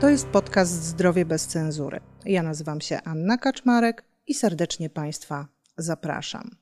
To 0.00 0.08
jest 0.08 0.26
podcast 0.26 0.82
Zdrowie 0.82 1.24
bez 1.24 1.46
cenzury. 1.46 2.00
Ja 2.24 2.42
nazywam 2.42 2.80
się 2.80 3.02
Anna 3.04 3.38
Kaczmarek 3.38 4.04
i 4.26 4.34
serdecznie 4.34 4.90
Państwa 4.90 5.48
zapraszam. 5.76 6.56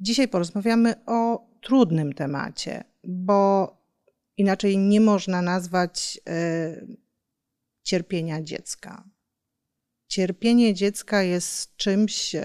Dzisiaj 0.00 0.28
porozmawiamy 0.28 0.94
o 1.06 1.46
trudnym 1.60 2.12
temacie, 2.12 2.84
bo 3.04 3.72
inaczej 4.36 4.78
nie 4.78 5.00
można 5.00 5.42
nazwać 5.42 6.20
y, 6.28 6.96
cierpienia 7.82 8.42
dziecka. 8.42 9.04
Cierpienie 10.08 10.74
dziecka 10.74 11.22
jest 11.22 11.76
czymś, 11.76 12.34
y, 12.34 12.40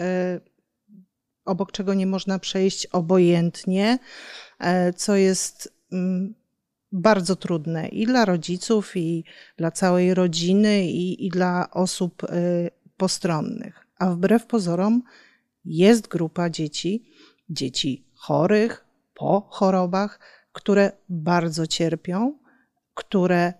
obok 1.45 1.71
czego 1.71 1.93
nie 1.93 2.07
można 2.07 2.39
przejść 2.39 2.85
obojętnie, 2.85 3.99
y, 4.61 4.93
co 4.93 5.15
jest 5.15 5.73
mm, 5.91 6.40
bardzo 6.91 7.35
trudne 7.35 7.87
i 7.87 8.05
dla 8.05 8.25
rodziców, 8.25 8.97
i 8.97 9.23
dla 9.57 9.71
całej 9.71 10.13
rodziny, 10.13 10.85
i, 10.85 11.25
i 11.25 11.29
dla 11.29 11.71
osób 11.71 12.23
y, 12.23 12.69
postronnych. 12.97 13.87
A 13.99 14.11
wbrew 14.11 14.45
pozorom 14.45 15.03
jest 15.65 16.07
grupa 16.07 16.49
dzieci, 16.49 17.03
dzieci 17.49 18.05
chorych, 18.15 18.85
po 19.13 19.47
chorobach, 19.49 20.19
które 20.51 20.91
bardzo 21.09 21.67
cierpią, 21.67 22.39
które 22.93 23.53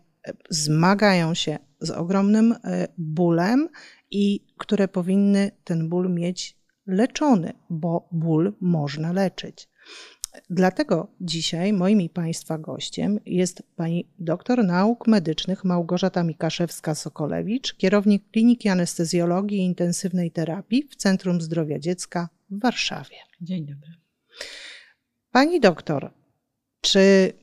zmagają 0.49 1.33
się 1.33 1.59
z 1.79 1.89
ogromnym 1.89 2.51
y, 2.51 2.57
bólem 2.97 3.69
i 4.11 4.45
które 4.57 4.87
powinny 4.87 5.51
ten 5.63 5.89
ból 5.89 6.13
mieć 6.13 6.57
leczony, 6.87 7.53
bo 7.69 8.09
ból 8.11 8.53
można 8.61 9.11
leczyć. 9.11 9.69
Dlatego 10.49 11.07
dzisiaj 11.21 11.73
moim 11.73 12.01
i 12.01 12.09
Państwa 12.09 12.57
gościem 12.57 13.19
jest 13.25 13.63
pani 13.75 14.05
doktor 14.19 14.65
nauk 14.65 15.07
medycznych 15.07 15.63
Małgorzata 15.63 16.23
Mikaszewska-Sokolewicz, 16.23 17.77
kierownik 17.77 18.31
Kliniki 18.31 18.69
Anestezjologii 18.69 19.59
i 19.59 19.65
Intensywnej 19.65 20.31
Terapii 20.31 20.83
w 20.83 20.95
Centrum 20.95 21.41
Zdrowia 21.41 21.79
Dziecka 21.79 22.29
w 22.49 22.59
Warszawie. 22.59 23.15
Dzień 23.41 23.65
dobry. 23.65 23.93
Pani 25.31 25.59
doktor, 25.59 26.11
czy 26.81 27.33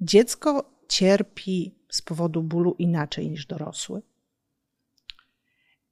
dziecko 0.00 0.70
cierpi 0.88 1.74
z 1.88 2.02
powodu 2.02 2.42
bólu 2.42 2.74
inaczej 2.78 3.30
niż 3.30 3.46
dorosły? 3.46 4.02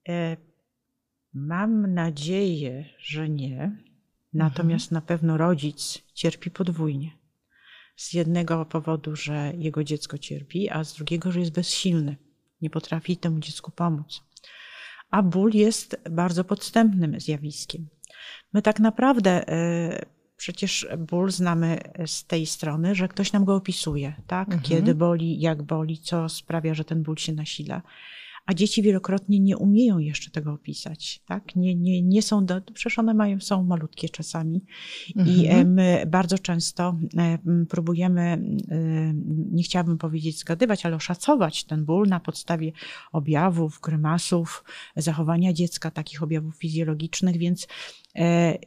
E, 0.09 0.37
mam 1.35 1.95
nadzieję, 1.95 2.85
że 2.99 3.29
nie. 3.29 3.88
Natomiast 4.33 4.87
mhm. 4.87 4.95
na 4.95 5.01
pewno 5.01 5.37
rodzic 5.37 6.03
cierpi 6.15 6.51
podwójnie. 6.51 7.11
Z 7.97 8.13
jednego 8.13 8.65
powodu, 8.65 9.17
że 9.17 9.53
jego 9.57 9.85
dziecko 9.85 10.19
cierpi, 10.19 10.71
a 10.71 10.85
z 10.85 10.95
drugiego, 10.95 11.33
że 11.33 11.41
jest 11.41 11.53
bezsilny, 11.53 12.17
nie 12.63 12.71
potrafi 12.71 13.17
temu 13.17 13.41
dziecku 13.41 13.71
pomóc. 13.71 14.23
A 15.11 15.23
ból 15.23 15.51
jest 15.55 16.01
bardzo 16.11 16.45
podstępnym 16.45 17.21
zjawiskiem. 17.21 17.89
My 18.53 18.63
tak 18.63 18.81
naprawdę 18.81 19.49
e, 19.49 20.07
przecież 20.37 20.89
ból 20.99 21.31
znamy 21.31 21.81
z 22.07 22.25
tej 22.25 22.47
strony, 22.47 22.95
że 22.95 23.09
ktoś 23.09 23.33
nam 23.33 23.45
go 23.45 23.57
opisuje, 23.57 24.15
tak? 24.27 24.49
Mhm. 24.49 24.63
Kiedy 24.63 24.95
boli, 24.95 25.41
jak 25.41 25.63
boli, 25.63 25.99
co 25.99 26.29
sprawia, 26.29 26.75
że 26.75 26.85
ten 26.85 27.03
ból 27.03 27.17
się 27.17 27.33
nasila 27.33 27.83
a 28.49 28.55
dzieci 28.55 28.83
wielokrotnie 28.83 29.41
nie 29.41 29.57
umieją 29.57 29.99
jeszcze 29.99 30.31
tego 30.31 30.53
opisać, 30.53 31.23
tak? 31.27 31.57
Nie, 31.57 31.75
nie, 31.75 32.03
nie 32.03 32.23
są, 32.23 32.47
do, 32.47 32.61
przecież 32.75 32.99
one 32.99 33.15
mają, 33.15 33.41
są 33.41 33.65
malutkie 33.65 34.09
czasami 34.09 34.65
mhm. 35.17 35.37
i 35.37 35.65
my 35.65 36.05
bardzo 36.07 36.39
często 36.39 36.99
próbujemy, 37.69 38.43
nie 39.53 39.63
chciałabym 39.63 39.99
powiedzieć 39.99 40.39
zgadywać, 40.39 40.87
ale 40.87 40.97
oszacować 40.97 41.65
ten 41.65 41.85
ból 41.85 42.09
na 42.09 42.21
podstawie 42.21 42.73
objawów, 43.13 43.81
grymasów, 43.83 44.65
zachowania 44.97 45.53
dziecka, 45.53 45.91
takich 45.91 46.23
objawów 46.23 46.57
fizjologicznych, 46.57 47.37
więc 47.37 47.67
e, 48.17 48.59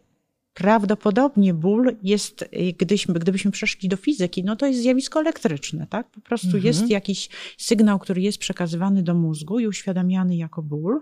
prawdopodobnie 0.53 1.53
ból 1.53 1.95
jest, 2.03 2.41
y, 2.41 2.73
gdybyśmy, 2.77 3.13
gdybyśmy 3.13 3.51
przeszli 3.51 3.89
do 3.89 3.97
fizyki, 3.97 4.43
no 4.43 4.55
to 4.55 4.65
jest 4.65 4.81
zjawisko 4.81 5.19
elektryczne, 5.19 5.87
tak? 5.89 6.09
Po 6.09 6.21
prostu 6.21 6.47
mhm. 6.47 6.65
jest 6.65 6.89
jakiś 6.89 7.29
sygnał, 7.57 7.99
który 7.99 8.21
jest 8.21 8.37
przekazywany 8.37 9.03
do 9.03 9.13
mózgu 9.13 9.59
i 9.59 9.67
uświadamiany 9.67 10.35
jako 10.35 10.61
ból 10.61 11.01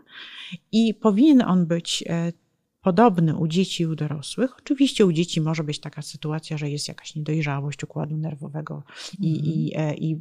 i 0.72 0.94
powinien 0.94 1.42
on 1.42 1.66
być 1.66 2.04
e, 2.08 2.32
podobny 2.82 3.36
u 3.36 3.48
dzieci 3.48 3.84
i 3.84 3.88
u 3.88 3.96
dorosłych. 3.96 4.58
Oczywiście 4.58 5.06
u 5.06 5.12
dzieci 5.12 5.42
może 5.42 5.64
być 5.64 5.80
taka 5.80 6.02
sytuacja, 6.02 6.58
że 6.58 6.70
jest 6.70 6.88
jakaś 6.88 7.16
niedojrzałość 7.16 7.84
układu 7.84 8.18
nerwowego 8.18 8.84
i, 9.20 9.40
mm. 9.40 9.46
i, 9.46 9.72
e, 9.76 9.94
i, 9.94 10.18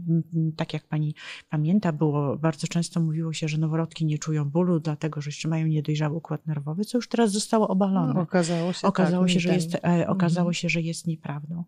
tak 0.56 0.72
jak 0.72 0.88
pani 0.88 1.14
pamięta, 1.48 1.92
było 1.92 2.36
bardzo 2.36 2.66
często 2.66 3.00
mówiło 3.00 3.32
się, 3.32 3.48
że 3.48 3.58
noworodki 3.58 4.04
nie 4.04 4.18
czują 4.18 4.44
bólu, 4.44 4.80
dlatego 4.80 5.20
że 5.20 5.28
jeszcze 5.28 5.48
mają 5.48 5.66
niedojrzały 5.66 6.16
układ 6.16 6.46
nerwowy, 6.46 6.84
co 6.84 6.98
już 6.98 7.08
teraz 7.08 7.32
zostało 7.32 7.68
obalone. 7.68 8.14
No, 8.14 8.20
okazało 8.20 8.72
się, 8.72 8.86
okazało 8.86 9.24
tak, 9.24 9.32
się, 9.32 9.40
że 9.40 9.54
jest, 9.54 9.74
e, 9.74 10.08
okazało 10.08 10.46
mm. 10.46 10.54
się, 10.54 10.68
że 10.68 10.80
jest 10.80 11.06
nieprawdą. 11.06 11.64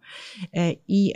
E, 0.54 0.72
I 0.88 1.14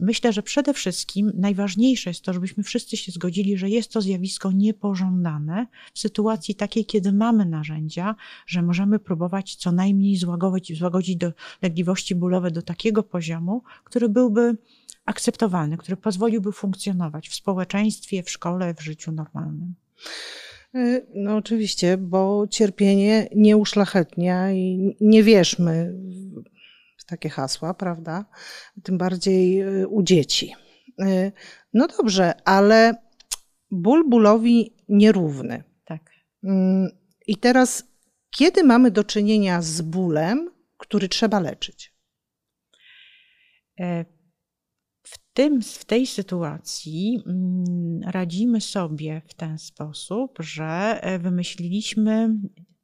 myślę, 0.00 0.32
że 0.32 0.42
przede 0.42 0.74
wszystkim 0.74 1.32
najważniejsze 1.34 2.10
jest 2.10 2.24
to, 2.24 2.32
żebyśmy 2.32 2.62
wszyscy 2.62 2.96
się 2.96 3.12
zgodzili, 3.12 3.56
że 3.56 3.68
jest 3.68 3.92
to 3.92 4.00
zjawisko 4.00 4.52
niepożądane 4.52 5.66
w 5.94 5.98
sytuacji 5.98 6.54
takiej, 6.54 6.86
kiedy 6.86 7.12
mamy 7.12 7.46
narzędzia, 7.46 8.14
że 8.46 8.62
możemy 8.62 8.98
próbować 8.98 9.13
próbować 9.14 9.56
co 9.56 9.72
najmniej 9.72 10.16
złagodzić, 10.16 10.78
złagodzić 10.78 11.16
dolegliwości 11.16 12.14
bólowe 12.14 12.50
do 12.50 12.62
takiego 12.62 13.02
poziomu, 13.02 13.62
który 13.84 14.08
byłby 14.08 14.56
akceptowalny, 15.04 15.76
który 15.76 15.96
pozwoliłby 15.96 16.52
funkcjonować 16.52 17.28
w 17.28 17.34
społeczeństwie, 17.34 18.22
w 18.22 18.30
szkole, 18.30 18.74
w 18.74 18.82
życiu 18.82 19.12
normalnym. 19.12 19.74
E, 20.74 21.00
no 21.14 21.36
oczywiście, 21.36 21.96
bo 21.96 22.46
cierpienie 22.50 23.28
nie 23.36 23.56
uszlachetnia 23.56 24.52
i 24.52 24.96
nie 25.00 25.22
wierzmy 25.22 25.94
w 26.98 27.04
takie 27.04 27.28
hasła, 27.28 27.74
prawda? 27.74 28.24
Tym 28.82 28.98
bardziej 28.98 29.60
e, 29.60 29.88
u 29.88 30.02
dzieci. 30.02 30.52
E, 31.00 31.32
no 31.74 31.86
dobrze, 31.98 32.34
ale 32.44 32.94
ból 33.70 34.08
bólowi 34.08 34.74
nierówny. 34.88 35.64
Tak. 35.84 36.10
Mm, 36.44 36.88
I 37.26 37.36
teraz 37.36 37.93
kiedy 38.36 38.64
mamy 38.64 38.90
do 38.90 39.04
czynienia 39.04 39.62
z 39.62 39.82
bólem, 39.82 40.50
który 40.78 41.08
trzeba 41.08 41.40
leczyć? 41.40 41.94
E, 43.80 44.04
w, 45.02 45.18
tym, 45.32 45.62
w 45.62 45.84
tej 45.84 46.06
sytuacji 46.06 47.22
mm, 47.26 48.02
radzimy 48.02 48.60
sobie 48.60 49.22
w 49.28 49.34
ten 49.34 49.58
sposób, 49.58 50.38
że 50.40 50.98
e, 51.02 51.18
wymyśliliśmy 51.18 52.34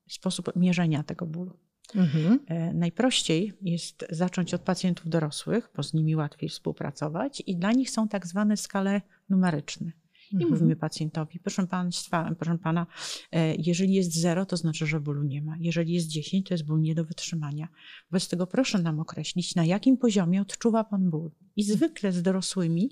sposób 0.09 0.56
mierzenia 0.56 1.03
tego 1.03 1.27
bólu. 1.27 1.59
Mhm. 1.94 2.41
E, 2.47 2.75
najprościej 2.75 3.53
jest 3.62 4.06
zacząć 4.11 4.55
od 4.55 4.62
pacjentów 4.62 5.09
dorosłych, 5.09 5.71
bo 5.77 5.82
z 5.82 5.94
nimi 5.94 6.17
łatwiej 6.17 6.49
współpracować, 6.49 7.43
i 7.47 7.56
dla 7.56 7.72
nich 7.72 7.91
są 7.91 8.09
tak 8.09 8.27
zwane 8.27 8.56
skale 8.56 9.03
numeryczne. 9.28 9.93
I 10.33 10.37
mhm. 10.37 10.51
mówimy 10.53 10.77
pacjentowi, 10.77 11.41
proszę 11.41 11.67
państwa, 11.67 12.35
proszę 12.39 12.59
pana, 12.59 12.87
e, 13.33 13.55
jeżeli 13.55 13.95
jest 13.95 14.15
zero, 14.15 14.47
to 14.47 14.57
znaczy, 14.57 14.87
że 14.87 15.01
bólu 15.01 15.23
nie 15.23 15.43
ma. 15.43 15.57
Jeżeli 15.61 15.93
jest 15.93 16.07
10, 16.07 16.49
to 16.49 16.55
jest 16.55 16.67
ból 16.67 16.81
nie 16.81 16.95
do 16.95 17.05
wytrzymania. 17.05 17.69
Wobec 18.11 18.29
tego 18.29 18.47
proszę 18.47 18.79
nam 18.79 19.01
określić, 19.01 19.55
na 19.55 19.65
jakim 19.65 19.97
poziomie 19.97 20.43
odczuwa 20.43 20.85
pan 20.85 21.11
ból. 21.11 21.31
I 21.57 21.63
zwykle 21.63 22.13
z 22.13 22.23
dorosłymi 22.23 22.91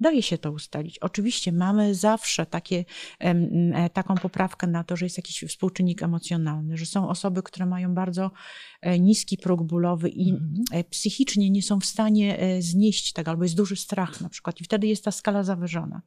Daje 0.00 0.22
się 0.22 0.38
to 0.38 0.52
ustalić. 0.52 0.98
Oczywiście 0.98 1.52
mamy 1.52 1.94
zawsze 1.94 2.46
takie, 2.46 2.84
e, 3.18 3.90
taką 3.90 4.14
poprawkę 4.14 4.66
na 4.66 4.84
to, 4.84 4.96
że 4.96 5.06
jest 5.06 5.16
jakiś 5.16 5.44
współczynnik 5.48 6.02
emocjonalny, 6.02 6.76
że 6.76 6.86
są 6.86 7.08
osoby, 7.08 7.42
które 7.42 7.66
mają 7.66 7.94
bardzo 7.94 8.30
e, 8.80 8.98
niski 8.98 9.38
próg 9.38 9.62
bólowy 9.62 10.08
i 10.08 10.30
mhm. 10.30 10.54
e, 10.72 10.84
psychicznie 10.84 11.50
nie 11.50 11.62
są 11.62 11.80
w 11.80 11.86
stanie 11.86 12.38
znieść 12.60 13.12
tego, 13.12 13.30
albo 13.30 13.42
jest 13.42 13.56
duży 13.56 13.76
strach 13.76 14.20
na 14.20 14.28
przykład 14.28 14.60
i 14.60 14.64
wtedy 14.64 14.86
jest 14.86 15.04
ta 15.04 15.10
skala 15.10 15.42
zawyżona. 15.42 16.02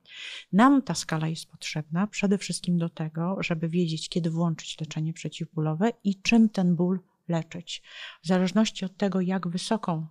Nam 0.54 0.81
ta 0.81 0.96
skala 0.96 1.28
jest 1.28 1.46
potrzebna 1.46 2.08
przede 2.08 2.38
wszystkim 2.38 2.78
do 2.78 2.90
tego, 2.90 3.38
żeby 3.40 3.69
wiedzieć, 3.69 4.10
kiedy 4.10 4.30
włączyć 4.30 4.80
leczenie 4.80 5.13
przeciwbólowe 5.13 5.92
i 6.04 6.22
czym 6.22 6.50
ten 6.50 6.75
ból 6.75 7.00
leczyć. 7.28 7.81
W 8.24 8.28
zależności 8.28 8.86
od 8.86 8.98
tego, 8.98 9.22
jak 9.22 9.48
wysoką 9.48 10.08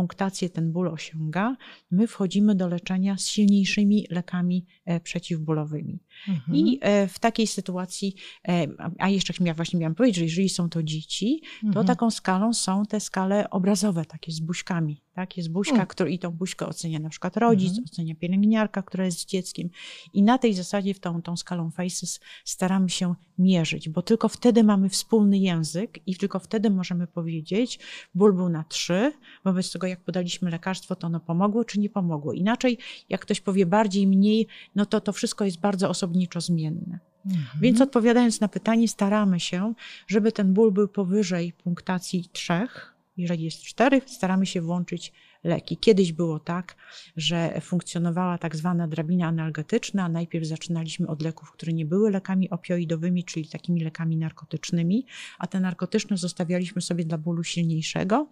punktację 0.00 0.50
ten 0.50 0.72
ból 0.72 0.88
osiąga, 0.88 1.56
my 1.90 2.06
wchodzimy 2.06 2.54
do 2.54 2.68
leczenia 2.68 3.16
z 3.16 3.26
silniejszymi 3.26 4.06
lekami 4.10 4.66
e, 4.84 5.00
przeciwbólowymi. 5.00 6.00
Mhm. 6.28 6.56
I 6.56 6.78
e, 6.80 7.08
w 7.08 7.18
takiej 7.18 7.46
sytuacji, 7.46 8.14
e, 8.48 8.66
a 8.98 9.08
jeszcze 9.08 9.34
ja 9.40 9.54
właśnie 9.54 9.80
miałam 9.80 9.94
powiedzieć, 9.94 10.16
że 10.16 10.24
jeżeli 10.24 10.48
są 10.48 10.68
to 10.68 10.82
dzieci, 10.82 11.40
to 11.60 11.66
mhm. 11.66 11.86
taką 11.86 12.10
skalą 12.10 12.54
są 12.54 12.86
te 12.86 13.00
skale 13.00 13.50
obrazowe, 13.50 14.04
takie 14.04 14.32
z 14.32 14.40
buźkami 14.40 15.02
Tak? 15.14 15.36
Jest 15.36 15.50
buźka, 15.50 15.74
Mm. 15.74 15.86
który, 15.86 16.12
i 16.12 16.18
tą 16.18 16.30
buźkę 16.30 16.66
ocenia 16.66 16.98
na 16.98 17.08
przykład 17.08 17.36
rodzic, 17.36 17.68
Mhm. 17.68 17.84
ocenia 17.92 18.14
pielęgniarka, 18.14 18.82
która 18.82 19.04
jest 19.04 19.18
z 19.18 19.26
dzieckiem. 19.26 19.68
I 20.12 20.22
na 20.22 20.38
tej 20.38 20.54
zasadzie, 20.54 20.94
w 20.94 21.00
tą, 21.00 21.22
tą 21.22 21.36
skalą 21.36 21.70
FACES 21.70 22.20
staramy 22.44 22.88
się 22.90 23.14
mierzyć, 23.38 23.88
bo 23.88 24.02
tylko 24.02 24.28
wtedy 24.28 24.64
mamy 24.64 24.88
wspólny 24.88 25.38
język 25.38 25.98
i 26.06 26.16
tylko 26.16 26.38
wtedy 26.38 26.70
możemy 26.70 27.06
powiedzieć, 27.06 27.78
ból 28.14 28.34
był 28.34 28.48
na 28.48 28.64
trzy, 28.64 29.12
wobec 29.44 29.72
tego 29.72 29.86
jak 29.86 30.00
podaliśmy 30.00 30.50
lekarstwo, 30.50 30.96
to 30.96 31.06
ono 31.06 31.20
pomogło 31.20 31.64
czy 31.64 31.80
nie 31.80 31.90
pomogło. 31.90 32.32
Inaczej, 32.32 32.78
jak 33.08 33.20
ktoś 33.20 33.40
powie 33.40 33.66
bardziej, 33.66 34.06
mniej, 34.06 34.46
no 34.74 34.86
to 34.86 35.00
to 35.00 35.12
wszystko 35.12 35.44
jest 35.44 35.60
bardzo 35.60 35.90
osobniczo 36.10 36.40
zmienne. 36.40 36.98
Mhm. 37.26 37.60
Więc 37.60 37.80
odpowiadając 37.80 38.40
na 38.40 38.48
pytanie, 38.48 38.88
staramy 38.88 39.40
się, 39.40 39.74
żeby 40.08 40.32
ten 40.32 40.54
ból 40.54 40.72
był 40.72 40.88
powyżej 40.88 41.52
punktacji 41.52 42.24
trzech. 42.32 42.94
Jeżeli 43.16 43.44
jest 43.44 43.62
cztery, 43.62 44.00
staramy 44.06 44.46
się 44.46 44.60
włączyć 44.60 45.12
leki. 45.44 45.76
Kiedyś 45.76 46.12
było 46.12 46.38
tak, 46.38 46.76
że 47.16 47.60
funkcjonowała 47.60 48.38
tak 48.38 48.56
zwana 48.56 48.88
drabina 48.88 49.26
analgetyczna. 49.26 50.08
Najpierw 50.08 50.46
zaczynaliśmy 50.46 51.06
od 51.06 51.22
leków, 51.22 51.52
które 51.52 51.72
nie 51.72 51.86
były 51.86 52.10
lekami 52.10 52.50
opioidowymi, 52.50 53.24
czyli 53.24 53.48
takimi 53.48 53.80
lekami 53.84 54.16
narkotycznymi, 54.16 55.06
a 55.38 55.46
te 55.46 55.60
narkotyczne 55.60 56.16
zostawialiśmy 56.16 56.82
sobie 56.82 57.04
dla 57.04 57.18
bólu 57.18 57.44
silniejszego. 57.44 58.28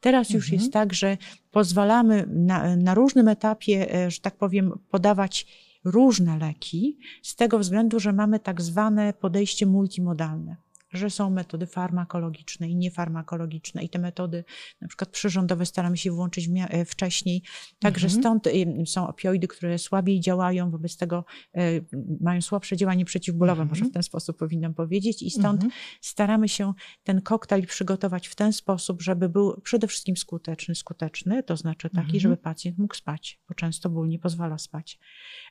Teraz 0.00 0.30
już 0.30 0.44
Mhm. 0.44 0.60
jest 0.60 0.72
tak, 0.72 0.94
że 0.94 1.16
pozwalamy 1.50 2.26
na, 2.28 2.76
na 2.76 2.94
różnym 2.94 3.28
etapie, 3.28 3.94
e, 3.94 4.10
że 4.10 4.20
tak 4.20 4.36
powiem, 4.36 4.78
podawać 4.90 5.46
różne 5.84 6.38
leki, 6.38 6.98
z 7.22 7.36
tego 7.36 7.58
względu, 7.58 8.00
że 8.00 8.12
mamy 8.12 8.40
tak 8.40 8.62
zwane 8.62 9.12
podejście 9.12 9.66
multimodalne, 9.66 10.56
że 10.92 11.10
są 11.10 11.30
metody 11.30 11.66
farmakologiczne 11.66 12.68
i 12.68 12.76
niefarmakologiczne 12.76 13.84
i 13.84 13.88
te 13.88 13.98
metody 13.98 14.44
na 14.80 14.88
przykład 14.88 15.10
przyrządowe 15.10 15.66
staramy 15.66 15.96
się 15.96 16.10
włączyć 16.10 16.48
e, 16.56 16.84
wcześniej. 16.84 17.42
Także 17.78 18.06
Mhm. 18.06 18.22
stąd 18.22 18.46
y, 18.46 18.86
są 18.86 19.08
opioidy, 19.08 19.48
które 19.48 19.78
słabiej 19.78 20.20
działają, 20.20 20.70
wobec 20.70 20.96
tego 20.96 21.24
y, 21.56 21.84
mają 22.20 22.40
słabsze 22.40 22.76
działanie 22.76 23.04
przeciwbólowe, 23.04 23.62
Mhm. 23.62 23.68
może 23.68 23.90
w 23.90 23.94
ten 23.94 24.02
sposób 24.02 24.38
powinnam 24.38 24.74
powiedzieć 24.74 25.22
i 25.22 25.30
stąd 25.30 25.64
Mhm. 25.64 25.72
staramy 26.00 26.48
się 26.48 26.72
ten 27.04 27.20
koktajl 27.20 27.66
przygotować 27.66 28.28
w 28.28 28.34
ten 28.34 28.52
sposób, 28.52 29.02
żeby 29.02 29.28
był 29.28 29.60
przede 29.60 29.86
wszystkim 29.86 30.16
skuteczny, 30.16 30.74
skuteczny, 30.74 31.42
to 31.42 31.56
znaczy 31.56 31.90
taki, 31.90 32.00
Mhm. 32.02 32.20
żeby 32.20 32.36
pacjent 32.36 32.78
mógł 32.78 32.94
spać, 32.94 33.40
bo 33.48 33.54
często 33.54 33.90
ból 33.90 34.08
nie 34.08 34.18
pozwala 34.18 34.58
spać. 34.58 34.98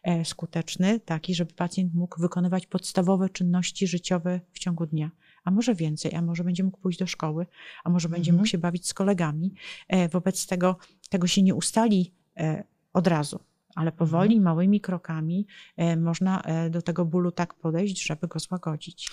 E, 0.04 0.26
skuteczny, 0.26 1.00
taki, 1.00 1.36
żeby 1.36 1.54
pacjent 1.54 1.94
mógł 1.94 2.22
wykonywać 2.22 2.68
podstawowe 2.68 3.30
czynności 3.30 3.88
życiowe 3.88 4.42
w 4.54 4.60
ciągu 4.60 4.86
dnia. 4.86 5.12
A 5.44 5.52
może 5.52 5.76
więcej, 5.76 6.16
a 6.16 6.22
może 6.22 6.44
będzie 6.44 6.64
mógł 6.64 6.78
pójść 6.78 7.00
do 7.00 7.08
szkoły, 7.08 7.46
a 7.84 7.90
może 7.90 8.10
będzie 8.10 8.30
Mhm. 8.32 8.38
mógł 8.38 8.48
się 8.48 8.58
bawić 8.58 8.88
z 8.88 8.94
kolegami. 8.94 9.54
E, 9.88 10.10
wobec 10.10 10.48
tego 10.48 10.78
tego 11.10 11.28
się 11.28 11.42
nie 11.42 11.56
ustali 11.56 12.14
e, 12.38 12.64
od 12.94 13.08
razu, 13.08 13.40
ale 13.76 13.92
powoli, 13.92 14.36
Mhm. 14.36 14.44
małymi 14.44 14.82
krokami 14.82 15.48
e, 15.78 15.98
można 15.98 16.44
do 16.70 16.82
tego 16.82 17.06
bólu 17.06 17.32
tak 17.32 17.54
podejść, 17.54 18.06
żeby 18.06 18.28
go 18.28 18.40
złagodzić. 18.40 19.12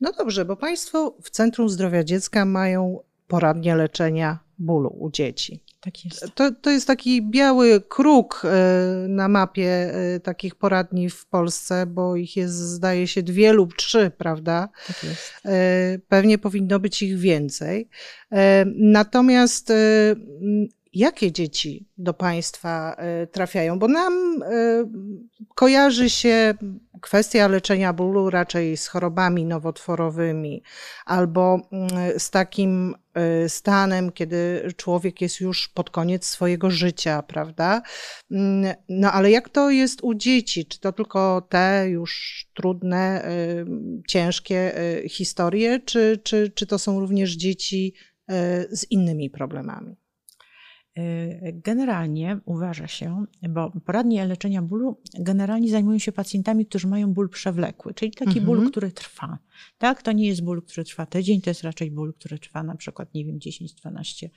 No 0.00 0.12
dobrze, 0.18 0.44
bo 0.44 0.56
Państwo 0.56 1.16
w 1.22 1.30
Centrum 1.30 1.68
Zdrowia 1.68 2.04
Dziecka 2.04 2.44
mają 2.44 3.00
poradnie 3.28 3.74
leczenia 3.76 4.38
bólu 4.58 4.96
u 4.98 5.10
dzieci. 5.10 5.62
Tak 5.80 6.04
jest. 6.04 6.34
To, 6.34 6.52
to 6.52 6.70
jest 6.70 6.86
taki 6.86 7.22
biały 7.22 7.80
kruk 7.80 8.42
e, 8.44 9.08
na 9.08 9.28
mapie 9.28 9.94
e, 9.94 10.20
takich 10.20 10.54
poradni 10.54 11.10
w 11.10 11.26
Polsce, 11.26 11.86
bo 11.86 12.16
ich 12.16 12.36
jest, 12.36 12.54
zdaje 12.54 13.06
się, 13.06 13.22
dwie 13.22 13.52
lub 13.52 13.76
trzy, 13.76 14.10
prawda? 14.18 14.68
Tak 14.86 15.04
jest. 15.04 15.32
E, 15.44 15.98
Pewnie 16.08 16.38
powinno 16.38 16.80
być 16.80 17.02
ich 17.02 17.18
więcej. 17.18 17.88
Natomiast 18.74 19.72
jakie 20.98 21.32
dzieci 21.32 21.88
do 21.98 22.14
Państwa 22.14 22.94
e, 22.94 23.26
trafiają? 23.26 23.78
Bo 23.78 23.88
nam 23.88 24.42
e, 24.42 24.46
kojarzy 25.54 26.10
się 26.10 26.54
kwestia 27.00 27.48
leczenia 27.48 27.92
bólu 27.92 28.30
raczej 28.30 28.76
z 28.76 28.86
chorobami 28.86 29.44
nowotworowymi 29.44 30.62
albo 31.06 31.60
mm, 31.72 31.88
z 32.18 32.30
takim 32.30 32.94
stanem, 33.48 34.12
kiedy 34.12 34.72
człowiek 34.76 35.20
jest 35.20 35.40
już 35.40 35.68
pod 35.68 35.90
koniec 35.90 36.26
swojego 36.26 36.70
życia, 36.70 37.22
prawda? 37.22 37.82
Mm, 38.30 38.74
No 38.88 39.12
ale 39.12 39.30
jak 39.30 39.48
to 39.48 39.70
jest 39.70 40.00
u 40.02 40.14
dzieci? 40.14 40.66
Czy 40.66 40.80
to 40.80 40.92
tylko 40.92 41.46
te 41.48 41.86
już 41.88 42.44
trudne, 42.54 43.28
ciężkie 44.08 44.72
historie, 45.08 45.80
czy, 45.80 46.20
czy, 46.22 46.50
czy 46.54 46.66
to 46.66 46.78
są 46.78 47.00
również 47.00 47.36
dzieci 47.36 47.94
z 48.70 48.90
innymi 48.90 49.30
problemami? 49.30 49.96
Y, 50.98 51.60
Generalnie 51.64 52.40
uważa 52.44 52.86
się, 52.86 53.24
bo 53.48 53.70
poradnie 53.84 54.26
leczenia 54.26 54.62
bólu 54.62 55.00
generalnie 55.18 55.70
zajmują 55.70 55.98
się 55.98 56.12
pacjentami, 56.12 56.66
którzy 56.66 56.88
mają 56.88 57.12
ból 57.14 57.28
przewlekły, 57.28 57.94
czyli 57.94 58.10
taki 58.10 58.38
Mhm. 58.38 58.46
ból, 58.46 58.70
który 58.70 58.92
trwa. 58.92 59.38
Tak, 59.78 60.02
to 60.02 60.12
nie 60.12 60.26
jest 60.26 60.44
ból, 60.44 60.62
który 60.62 60.84
trwa 60.84 61.06
tydzień, 61.06 61.40
to 61.40 61.50
jest 61.50 61.62
raczej 61.62 61.90
ból, 61.90 62.14
który 62.14 62.38
trwa 62.38 62.62
na 62.62 62.74
przykład, 62.76 63.14
nie 63.14 63.24
wiem, 63.24 63.38
10-12 63.38 64.30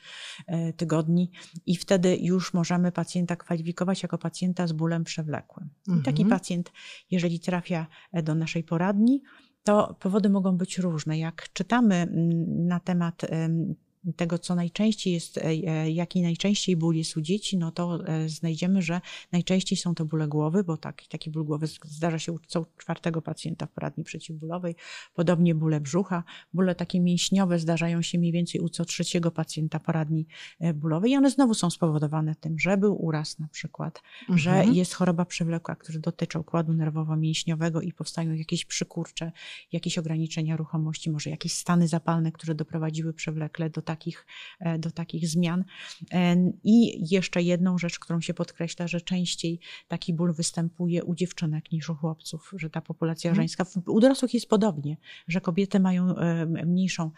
e, 0.48 0.74
tygodni 0.74 1.31
i 1.66 1.75
wtedy 1.75 2.18
już 2.22 2.54
możemy 2.54 2.92
pacjenta 2.92 3.36
kwalifikować 3.36 4.04
jako 4.04 4.18
pacjenta 4.18 4.68
z 4.68 4.72
bólem 4.72 5.04
przewlekłym. 5.04 5.69
I 6.00 6.04
taki 6.04 6.22
Mhm. 6.24 6.30
pacjent, 6.40 6.72
jeżeli 7.12 7.40
trafia 7.40 7.88
e, 8.12 8.24
do 8.24 8.36
naszej 8.36 8.63
poradni, 8.63 9.22
to 9.63 9.96
powody 10.00 10.30
mogą 10.30 10.58
być 10.58 10.78
różne. 10.78 11.19
Jak 11.19 11.54
czytamy 11.54 12.08
na 12.48 12.80
temat 12.80 13.24
em, 13.24 13.75
tego, 14.15 14.39
co 14.39 14.56
najczęściej 14.56 15.13
jest, 15.13 15.38
e, 15.38 15.44
e, 15.44 15.92
jaki 15.92 16.21
najczęściej 16.21 16.77
ból 16.77 16.95
jest 16.95 17.18
u 17.18 17.21
dzieci, 17.21 17.57
no 17.57 17.71
to 17.71 18.07
e, 18.07 18.30
znajdziemy, 18.30 18.81
że 18.81 19.01
najczęściej 19.31 19.77
są 19.77 19.95
to 19.95 20.06
bóle 20.06 20.27
głowy, 20.27 20.63
bo 20.63 20.77
taki, 20.77 21.07
taki 21.07 21.30
ból 21.30 21.45
głowy 21.45 21.68
zdarza 21.68 22.19
się 22.19 22.31
u 22.31 22.39
co 22.39 22.65
czwartego 22.77 23.21
pacjenta 23.21 23.65
w 23.65 23.71
poradni 23.71 24.03
przeciwbólowej. 24.03 24.75
Podobnie 25.13 25.56
bóle 25.56 25.80
brzucha, 25.80 26.24
bóle 26.53 26.75
takie 26.75 27.00
mięśniowe 27.00 27.59
zdarzają 27.59 28.01
się 28.01 28.18
mniej 28.18 28.31
więcej 28.31 28.62
u 28.62 28.69
co 28.69 28.86
trzeciego 28.86 29.31
pacjenta 29.31 29.80
poradni 29.80 30.27
bólowej 30.74 31.12
i 31.12 31.18
one 31.18 31.31
znowu 31.31 31.53
są 31.53 31.69
spowodowane 31.69 32.36
tym, 32.36 32.59
że 32.59 32.77
był 32.77 33.06
uraz 33.06 33.39
na 33.39 33.48
przykład, 33.48 34.01
że 34.30 34.51
Mhm. 34.51 34.75
jest 34.75 34.94
choroba 34.94 35.25
przewlekła, 35.25 35.75
która 35.75 36.00
dotyczy 36.00 36.39
układu 36.39 36.74
nerwowo-mięśniowego 36.74 37.81
i 37.81 37.94
powstają 37.94 38.33
jakieś 38.33 38.65
przykurcze, 38.65 39.31
jakieś 39.71 39.98
ograniczenia 39.98 40.57
ruchomości, 40.57 41.12
może 41.12 41.30
jakieś 41.30 41.53
stany 41.53 41.88
zapalne, 41.88 42.31
które 42.31 42.56
doprowadziły 42.56 43.13
przewlekle 43.13 43.69
do 43.69 43.81
takich, 43.91 44.25
e, 44.59 44.79
do 44.79 44.91
takich 44.91 45.27
zmian. 45.27 45.63
E, 46.11 46.35
I 46.63 46.75
jeszcze 47.13 47.41
jedną 47.41 47.77
rzecz, 47.77 47.99
którą 47.99 48.21
się 48.21 48.33
podkreśla, 48.33 48.88
że 48.88 49.01
częściej 49.01 49.59
taki 49.88 50.13
ból 50.13 50.33
występuje 50.33 51.03
u 51.03 51.15
dziewczynek 51.15 51.71
niż 51.71 51.89
u 51.89 51.95
chłopców, 51.95 52.41
że 52.57 52.69
ta 52.69 52.81
populacja 52.81 53.29
Mhm. 53.31 53.41
żeńska, 53.47 53.65
u 53.88 53.99
dorosłych 53.99 54.33
jest 54.33 54.49
podobnie, 54.49 54.97
że 55.27 55.41
kobiety 55.41 55.79
mają 55.79 56.03
e, 56.15 56.45
mniejszą 56.45 57.11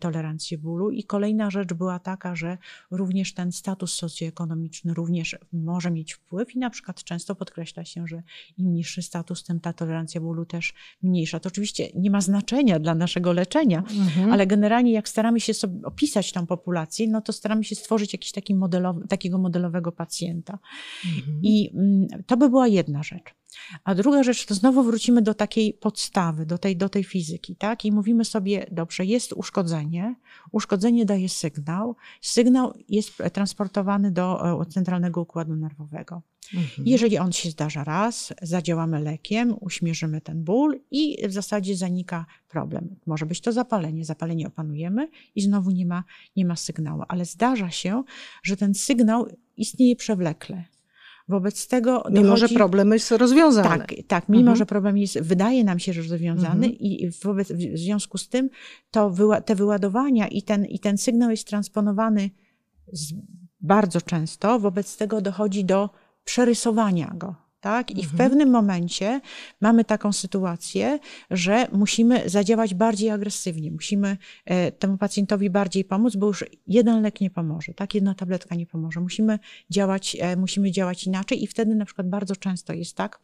tolerancję 0.00 0.58
bólu. 0.58 0.90
I 0.90 1.04
kolejna 1.04 1.50
rzecz 1.50 1.72
była 1.72 1.98
taka, 1.98 2.34
że 2.36 2.58
również 2.90 3.34
ten 3.34 3.52
status 3.52 3.92
socjoekonomiczny 3.94 4.94
również 4.94 5.36
może 5.52 5.90
mieć 5.90 6.12
wpływ 6.14 6.54
i 6.54 6.58
na 6.58 6.70
przykład 6.70 7.04
często 7.04 7.34
podkreśla 7.34 7.84
się, 7.84 8.06
że 8.06 8.22
im 8.58 8.72
niższy 8.74 9.02
status, 9.02 9.44
tym 9.44 9.60
ta 9.60 9.72
tolerancja 9.72 10.20
bólu 10.20 10.44
też 10.46 10.74
mniejsza. 11.02 11.40
To 11.40 11.46
oczywiście 11.48 11.88
nie 11.94 12.10
ma 12.10 12.20
znaczenia 12.20 12.78
dla 12.78 12.94
naszego 12.94 13.32
leczenia, 13.32 13.78
Mhm. 13.78 14.32
ale 14.32 14.46
generalnie 14.46 14.92
jak 14.92 15.08
staramy 15.08 15.40
się 15.40 15.54
sobie 15.54 15.76
opisać 15.84 16.15
tą 16.22 16.46
populację, 16.46 17.08
no 17.08 17.20
to 17.20 17.32
staramy 17.32 17.64
się 17.64 17.74
stworzyć 17.74 18.12
jakiś 18.12 18.32
taki 18.32 18.54
modelowy, 18.54 19.08
takiego 19.08 19.38
modelowego 19.38 19.92
pacjenta. 19.92 20.58
Mhm. 21.16 21.40
I 21.42 21.70
mm, 21.74 22.08
to 22.26 22.36
by 22.36 22.50
była 22.50 22.68
jedna 22.68 23.02
rzecz. 23.02 23.34
A 23.84 23.94
druga 23.94 24.22
rzecz, 24.22 24.46
to 24.46 24.54
znowu 24.54 24.82
wrócimy 24.82 25.22
do 25.22 25.34
takiej 25.34 25.74
podstawy, 25.74 26.46
do 26.46 26.58
tej, 26.58 26.76
do 26.76 26.88
tej 26.88 27.04
fizyki, 27.04 27.56
tak? 27.56 27.84
I 27.84 27.92
mówimy 27.92 28.24
sobie, 28.24 28.66
dobrze, 28.70 29.04
jest 29.04 29.32
uszkodzenie, 29.32 30.14
uszkodzenie 30.52 31.04
daje 31.04 31.28
sygnał, 31.28 31.96
sygnał 32.20 32.74
jest 32.88 33.22
transportowany 33.32 34.10
do 34.10 34.60
e, 34.62 34.66
centralnego 34.66 35.20
układu 35.20 35.56
nerwowego. 35.56 36.22
Mhm. 36.54 36.86
Jeżeli 36.86 37.18
on 37.18 37.32
się 37.32 37.50
zdarza 37.50 37.84
raz, 37.84 38.34
zadziałamy 38.42 39.00
lekiem, 39.00 39.54
uśmierzymy 39.60 40.20
ten 40.20 40.44
ból 40.44 40.80
i 40.90 41.28
w 41.28 41.32
zasadzie 41.32 41.76
zanika 41.76 42.26
problem. 42.48 42.96
Może 43.06 43.26
być 43.26 43.40
to 43.40 43.52
zapalenie, 43.52 44.04
zapalenie 44.04 44.46
opanujemy 44.46 45.08
i 45.34 45.40
znowu 45.40 45.70
nie 45.70 45.86
ma, 45.86 46.04
nie 46.36 46.44
ma 46.44 46.56
sygnału, 46.56 47.02
ale 47.08 47.24
zdarza 47.24 47.70
się, 47.70 48.04
że 48.42 48.56
ten 48.56 48.74
sygnał 48.74 49.26
istnieje 49.56 49.96
przewlekle. 49.96 50.64
Wobec 51.28 51.68
tego 51.68 52.04
Mimo, 52.10 52.36
że 52.36 52.48
problem 52.48 52.92
jest 52.92 53.10
rozwiązany. 53.10 53.68
Tak, 53.68 53.94
tak. 54.08 54.28
Mimo, 54.28 54.40
Mhm. 54.40 54.56
że 54.56 54.66
problem 54.66 54.98
jest, 54.98 55.20
wydaje 55.20 55.64
nam 55.64 55.78
się, 55.78 55.92
że 55.92 56.02
rozwiązany 56.02 56.66
Mhm. 56.66 56.74
i 56.74 57.10
wobec, 57.24 57.52
w 57.52 57.78
związku 57.78 58.18
z 58.18 58.28
tym 58.28 58.50
to 58.90 59.10
wyła, 59.10 59.40
te 59.40 59.54
wyładowania 59.54 60.28
i 60.28 60.42
ten, 60.42 60.64
i 60.64 60.78
ten 60.78 60.98
sygnał 60.98 61.30
jest 61.30 61.46
transponowany 61.46 62.30
z, 62.92 63.14
bardzo 63.60 64.00
często, 64.00 64.58
wobec 64.60 64.96
tego 64.96 65.20
dochodzi 65.20 65.64
do 65.64 65.90
przerysowania 66.26 67.12
go. 67.16 67.34
Tak? 67.60 67.90
I 67.90 67.94
w 68.02 68.12
Mhm. 68.12 68.16
pewnym 68.18 68.50
momencie 68.50 69.20
mamy 69.60 69.84
taką 69.84 70.12
sytuację, 70.12 70.98
że 71.30 71.68
musimy 71.72 72.28
zadziałać 72.30 72.74
bardziej 72.74 73.10
agresywnie. 73.10 73.70
Musimy 73.72 74.16
e, 74.44 74.72
temu 74.72 74.98
pacjentowi 74.98 75.50
bardziej 75.50 75.84
pomóc, 75.84 76.16
bo 76.16 76.26
już 76.26 76.44
jeden 76.66 77.02
lek 77.02 77.20
nie 77.20 77.30
pomoże, 77.30 77.74
tak? 77.74 77.94
Jedna 77.94 78.14
tabletka 78.14 78.54
nie 78.54 78.66
pomoże. 78.66 79.00
Musimy 79.00 79.38
działać, 79.70 80.16
e, 80.20 80.36
musimy 80.36 80.70
działać 80.70 81.04
inaczej 81.04 81.42
i 81.42 81.46
wtedy 81.46 81.74
na 81.74 81.84
przykład 81.84 82.08
bardzo 82.08 82.36
często 82.36 82.72
jest 82.72 82.96
tak, 82.96 83.20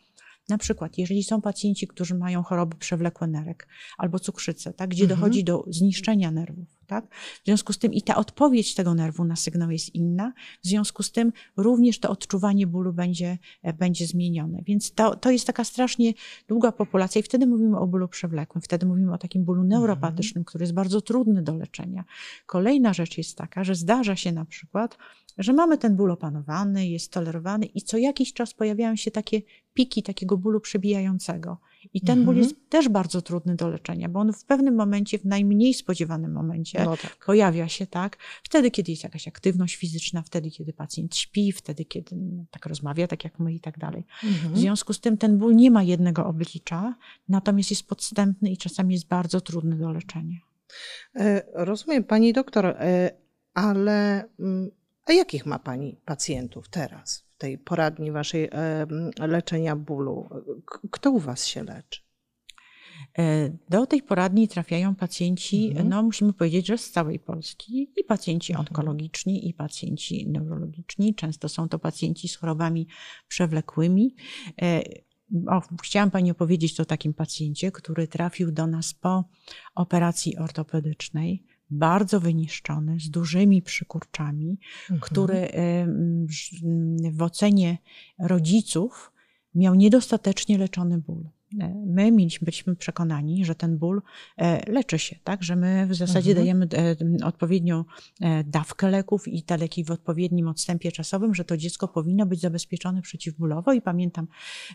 na 0.48 0.58
przykład, 0.58 0.98
jeżeli 0.98 1.22
są 1.22 1.40
pacjenci, 1.40 1.86
którzy 1.86 2.14
mają 2.14 2.42
choroby 2.42 2.76
przewlekłe 2.76 3.26
nerek 3.28 3.68
albo 3.98 4.18
cukrzycę, 4.18 4.72
tak, 4.72 4.90
gdzie 4.90 5.02
Mhm. 5.04 5.20
dochodzi 5.20 5.44
do 5.44 5.64
zniszczenia 5.68 6.30
nerwów, 6.30 6.68
tak, 6.92 7.14
w 7.14 7.44
związku 7.44 7.72
z 7.72 7.78
tym 7.78 7.92
i 7.92 8.02
ta 8.02 8.16
odpowiedź 8.16 8.74
tego 8.74 8.94
nerwu 8.94 9.24
na 9.24 9.36
sygnał 9.36 9.70
jest 9.70 9.94
inna, 9.94 10.32
w 10.64 10.66
związku 10.66 11.02
z 11.02 11.12
tym 11.12 11.32
również 11.56 11.98
to 11.98 12.10
odczuwanie 12.10 12.66
bólu 12.66 12.92
będzie, 12.92 13.38
e, 13.62 13.72
będzie 13.72 14.06
zmienione. 14.06 14.58
Więc 14.66 14.92
to, 14.92 15.16
to 15.16 15.30
jest 15.30 15.46
taka 15.46 15.64
strasznie 15.64 16.12
długa 16.48 16.72
populacja 16.72 17.18
i 17.20 17.22
wtedy 17.22 17.46
mówimy 17.46 17.78
o 17.78 17.86
bólu 17.86 18.08
przewlekłym, 18.08 18.62
wtedy 18.62 18.86
mówimy 18.86 19.14
o 19.14 19.18
takim 19.18 19.44
bólu 19.44 19.64
neuropatycznym, 19.64 20.44
który 20.44 20.62
jest 20.62 20.74
bardzo 20.74 21.00
trudny 21.00 21.42
do 21.42 21.56
leczenia. 21.56 22.04
Kolejna 22.46 22.92
rzecz 22.92 23.18
jest 23.18 23.36
taka, 23.36 23.64
że 23.64 23.74
zdarza 23.74 24.16
się 24.16 24.32
na 24.32 24.44
przykład, 24.44 24.98
że 25.38 25.52
mamy 25.52 25.78
ten 25.78 25.96
ból 25.96 26.10
opanowany, 26.10 26.88
jest 26.88 27.12
tolerowany 27.12 27.66
i 27.66 27.82
co 27.82 27.98
jakiś 27.98 28.32
czas 28.32 28.54
pojawiają 28.54 28.96
się 28.96 29.10
takie 29.10 29.42
piki 29.74 30.02
takiego 30.02 30.36
bólu 30.36 30.60
przebijającego. 30.60 31.58
I 31.94 32.00
ten 32.00 32.24
ból 32.24 32.34
Mhm. 32.34 32.38
jest 32.48 32.70
też 32.70 32.88
bardzo 32.88 33.22
trudny 33.22 33.56
do 33.56 33.68
leczenia, 33.68 34.08
bo 34.08 34.20
on 34.20 34.32
w 34.32 34.44
pewnym 34.44 34.74
momencie, 34.74 35.18
w 35.18 35.24
najmniej 35.24 35.74
spodziewanym 35.74 36.32
momencie, 36.32 36.84
No 36.84 36.96
tak. 36.96 37.16
pojawia 37.26 37.68
się 37.68 37.86
tak, 37.86 38.16
wtedy, 38.42 38.70
kiedy 38.70 38.90
jest 38.92 39.02
jakaś 39.04 39.28
aktywność 39.28 39.76
fizyczna, 39.76 40.22
wtedy, 40.22 40.50
kiedy 40.50 40.72
pacjent 40.72 41.16
śpi, 41.16 41.52
wtedy, 41.52 41.84
kiedy 41.84 42.16
no, 42.16 42.44
tak 42.50 42.66
rozmawia, 42.66 43.06
tak 43.06 43.24
jak 43.24 43.38
my 43.38 43.54
i 43.54 43.60
tak 43.60 43.78
dalej. 43.78 44.04
W 44.22 44.24
Mhm. 44.24 44.56
związku 44.56 44.92
z 44.92 45.00
tym 45.00 45.16
ten 45.16 45.38
ból 45.38 45.54
nie 45.56 45.70
ma 45.70 45.82
jednego 45.82 46.26
oblicza, 46.26 46.94
natomiast 47.28 47.70
jest 47.70 47.86
podstępny 47.88 48.50
i 48.50 48.56
czasami 48.56 48.94
jest 48.94 49.06
bardzo 49.08 49.40
trudny 49.40 49.76
do 49.76 49.90
leczenia. 49.92 50.38
E, 51.16 51.42
Rozumiem, 51.52 52.04
pani 52.04 52.32
doktor, 52.32 52.66
e, 52.66 53.10
ale 53.54 54.24
mm, 54.40 54.70
a 55.06 55.12
jakich 55.12 55.46
ma 55.46 55.58
pani 55.58 55.96
pacjentów 56.04 56.68
teraz 56.68 57.24
w 57.28 57.31
tej 57.42 57.58
poradni 57.58 58.12
waszej 58.12 58.48
leczenia 59.18 59.76
bólu? 59.76 60.28
Kto 60.90 61.10
u 61.10 61.18
was 61.18 61.46
się 61.46 61.64
leczy? 61.64 62.00
E, 63.18 63.50
Do 63.70 63.86
tej 63.86 64.02
poradni 64.02 64.48
trafiają 64.48 64.94
pacjenci, 64.94 65.68
Mhm. 65.68 65.88
no 65.88 66.02
musimy 66.02 66.32
powiedzieć, 66.32 66.66
że 66.66 66.78
z 66.78 66.90
całej 66.90 67.18
Polski 67.18 67.92
i 68.00 68.04
pacjenci 68.04 68.52
Mhm. 68.52 68.66
onkologiczni, 68.68 69.48
i 69.48 69.54
pacjenci 69.54 70.28
neurologiczni. 70.28 71.14
Często 71.14 71.48
są 71.48 71.68
to 71.68 71.78
pacjenci 71.78 72.28
z 72.28 72.36
chorobami 72.36 72.86
przewlekłymi. 73.28 74.14
E, 74.62 74.82
O, 75.48 75.60
chciałam 75.82 76.10
Pani 76.10 76.30
opowiedzieć 76.30 76.80
o 76.80 76.84
takim 76.84 77.14
pacjencie, 77.14 77.72
który 77.72 78.08
trafił 78.08 78.52
do 78.52 78.66
nas 78.66 78.94
po 78.94 79.24
operacji 79.74 80.36
ortopedycznej, 80.36 81.44
bardzo 81.72 82.20
wyniszczony, 82.20 83.00
z 83.00 83.10
dużymi 83.10 83.62
przykurczami, 83.62 84.58
Mhm. 84.82 85.00
który 85.00 85.48
ż- 86.28 86.56
w 87.12 87.22
ocenie 87.22 87.78
rodziców 88.18 89.12
miał 89.54 89.74
niedostatecznie 89.74 90.58
leczony 90.58 90.98
ból. 90.98 91.28
E, 91.60 91.74
My 91.86 92.12
mieliśmy, 92.12 92.44
byliśmy 92.44 92.76
przekonani, 92.76 93.44
że 93.44 93.54
ten 93.54 93.78
ból 93.78 94.02
e, 94.36 94.72
leczy 94.72 94.98
się, 94.98 95.16
tak? 95.24 95.42
że 95.42 95.56
my 95.56 95.86
w 95.86 95.94
zasadzie 95.94 96.30
Mhm. 96.30 96.36
dajemy 96.36 96.68
e, 97.22 97.26
odpowiednią 97.26 97.84
dawkę 98.46 98.90
leków 98.90 99.28
i 99.28 99.42
te 99.42 99.56
leki 99.56 99.84
w 99.84 99.90
odpowiednim 99.90 100.48
odstępie 100.48 100.92
czasowym, 100.92 101.34
że 101.34 101.44
to 101.44 101.56
dziecko 101.56 101.88
powinno 101.88 102.26
być 102.26 102.40
zabezpieczone 102.40 103.02
przeciwbólowo. 103.02 103.72
I 103.72 103.82
pamiętam, 103.82 104.26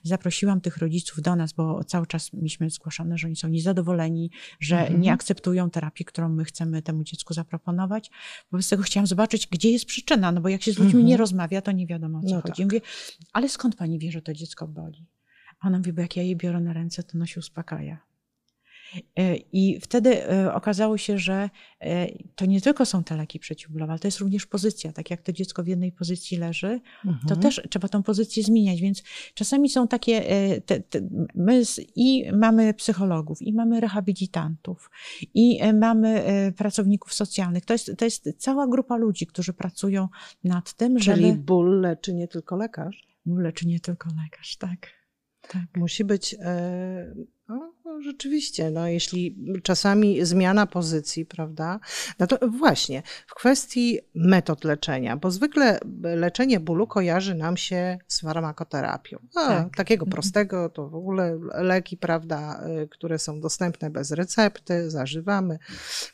zaprosiłam 0.04 0.62
tych 0.62 0.78
rodziców 0.78 1.22
do 1.22 1.36
nas, 1.36 1.54
bo 1.54 1.84
cały 1.84 2.08
czas 2.08 2.34
mieliśmy 2.34 2.70
zgłaszane, 2.70 3.18
że 3.18 3.28
oni 3.28 3.36
są 3.36 3.48
niezadowoleni, 3.48 4.32
że 4.60 4.80
Mhm. 4.80 5.02
nie 5.02 5.12
akceptują 5.14 5.70
terapii, 5.70 6.06
którą 6.06 6.30
my 6.30 6.46
chcemy 6.46 6.82
temu 6.82 7.04
dziecku 7.04 7.34
zaproponować. 7.34 8.12
Wobec 8.52 8.70
tego 8.70 8.84
chciałam 8.84 9.08
zobaczyć, 9.08 9.48
gdzie 9.48 9.72
jest 9.72 9.86
przyczyna, 9.86 10.32
no 10.32 10.42
bo 10.42 10.50
jak 10.50 10.64
się 10.64 10.72
z 10.72 10.78
ludźmi 10.78 10.88
Mhm. 10.92 11.06
nie 11.06 11.18
rozmawia, 11.18 11.62
to 11.62 11.72
nie 11.72 11.88
wiadomo 11.88 12.20
o 12.20 12.22
co 12.22 12.36
No 12.36 12.42
chodzi. 12.42 12.54
tak. 12.56 12.66
Mówię, 12.66 12.82
ale 13.34 13.50
skąd 13.50 13.76
pani 13.76 14.00
wie, 14.00 14.12
że 14.12 14.22
to 14.22 14.34
dziecko 14.34 14.68
boli? 14.68 15.06
Ona 15.64 15.78
mówi, 15.78 15.94
bo 15.94 16.02
jak 16.02 16.18
ja 16.18 16.24
je 16.24 16.36
biorę 16.36 16.60
na 16.62 16.74
ręce, 16.74 17.04
to 17.04 17.18
ono 17.18 17.26
się 17.26 17.40
uspokaja. 17.40 18.08
E, 19.16 19.36
I 19.36 19.80
wtedy 19.82 20.30
e, 20.30 20.54
okazało 20.54 20.98
się, 20.98 21.18
że 21.18 21.50
e, 21.80 22.08
to 22.36 22.46
nie 22.46 22.62
tylko 22.62 22.86
są 22.86 23.04
te 23.04 23.18
leki 23.18 23.40
przeciwbólowe, 23.40 23.92
ale 23.92 24.00
to 24.00 24.08
jest 24.08 24.20
również 24.20 24.46
pozycja. 24.46 24.92
Tak 24.92 25.10
jak 25.12 25.22
to 25.22 25.34
dziecko 25.34 25.64
w 25.64 25.68
jednej 25.68 25.92
pozycji 25.92 26.38
leży, 26.38 26.82
to 27.04 27.10
Mhm. 27.10 27.42
też 27.42 27.62
trzeba 27.70 27.88
tą 27.88 28.04
pozycję 28.04 28.44
zmieniać, 28.44 28.82
więc 28.82 29.04
czasami 29.34 29.70
są 29.70 29.88
takie, 29.88 30.22
te, 30.66 30.80
te, 30.80 31.00
my 31.36 31.66
z, 31.66 31.82
i 31.96 32.32
mamy 32.32 32.74
psychologów, 32.74 33.42
i 33.42 33.54
mamy 33.54 33.80
rehabilitantów, 33.80 34.92
i 35.34 35.60
mamy 35.74 36.24
pracowników 36.58 37.14
socjalnych. 37.14 37.66
To 37.66 37.74
jest, 37.74 37.92
to 37.98 38.06
jest 38.06 38.30
cała 38.38 38.68
grupa 38.68 38.98
ludzi, 38.98 39.28
którzy 39.28 39.54
pracują 39.54 40.08
nad 40.44 40.74
tym, 40.74 40.98
Czyli 40.98 41.28
żeby... 41.28 41.42
ból 41.42 41.82
leczy 41.82 42.14
nie 42.14 42.28
tylko 42.28 42.56
lekarz. 42.56 43.08
Leczy 43.26 43.68
nie 43.68 43.80
tylko 43.80 44.10
lekarz, 44.24 44.58
tak. 44.58 44.98
Tak. 45.52 45.62
Musi 45.76 46.04
być, 46.04 46.36
e, 46.40 47.14
no, 47.50 47.74
no, 47.86 48.02
rzeczywiście, 48.02 48.72
no, 48.72 48.88
jeśli 48.88 49.38
czasami 49.64 50.26
zmiana 50.26 50.66
pozycji, 50.68 51.26
prawda? 51.26 51.80
No 52.20 52.28
to 52.28 52.38
właśnie, 52.50 53.04
w 53.28 53.36
kwestii 53.36 54.00
metod 54.16 54.64
leczenia, 54.64 55.18
bo 55.18 55.32
zwykle 55.32 55.80
leczenie 56.04 56.60
bólu 56.60 56.88
kojarzy 56.88 57.36
nam 57.36 57.58
się 57.58 57.98
z 58.08 58.22
farmakoterapią. 58.22 59.18
A, 59.36 59.48
Tak. 59.48 59.76
Takiego 59.76 60.06
Mhm. 60.06 60.12
prostego, 60.14 60.70
to 60.70 60.90
w 60.90 60.96
ogóle 60.96 61.40
leki, 61.54 61.98
prawda, 61.98 62.62
e, 62.64 62.88
które 62.88 63.20
są 63.20 63.40
dostępne 63.40 63.90
bez 63.90 64.12
recepty, 64.12 64.90
zażywamy, 64.90 65.60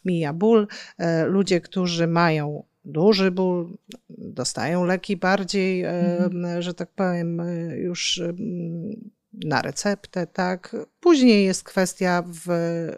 mija 0.05 0.33
ból. 0.33 0.67
E, 0.97 1.25
Ludzie, 1.25 1.61
którzy 1.61 2.07
mają 2.07 2.63
duży 2.85 3.31
ból, 3.31 3.77
dostają 4.09 4.83
leki 4.85 5.17
bardziej, 5.17 5.83
Mhm. 5.83 6.61
że 6.61 6.73
tak 6.73 6.89
powiem, 6.91 7.41
już 7.75 8.19
mm, 8.19 9.09
na 9.33 9.61
receptę, 9.61 10.27
tak. 10.27 10.75
Później 10.99 11.45
jest 11.45 11.63
kwestia 11.63 12.23
w 12.27 12.47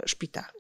szpitalu. 0.06 0.60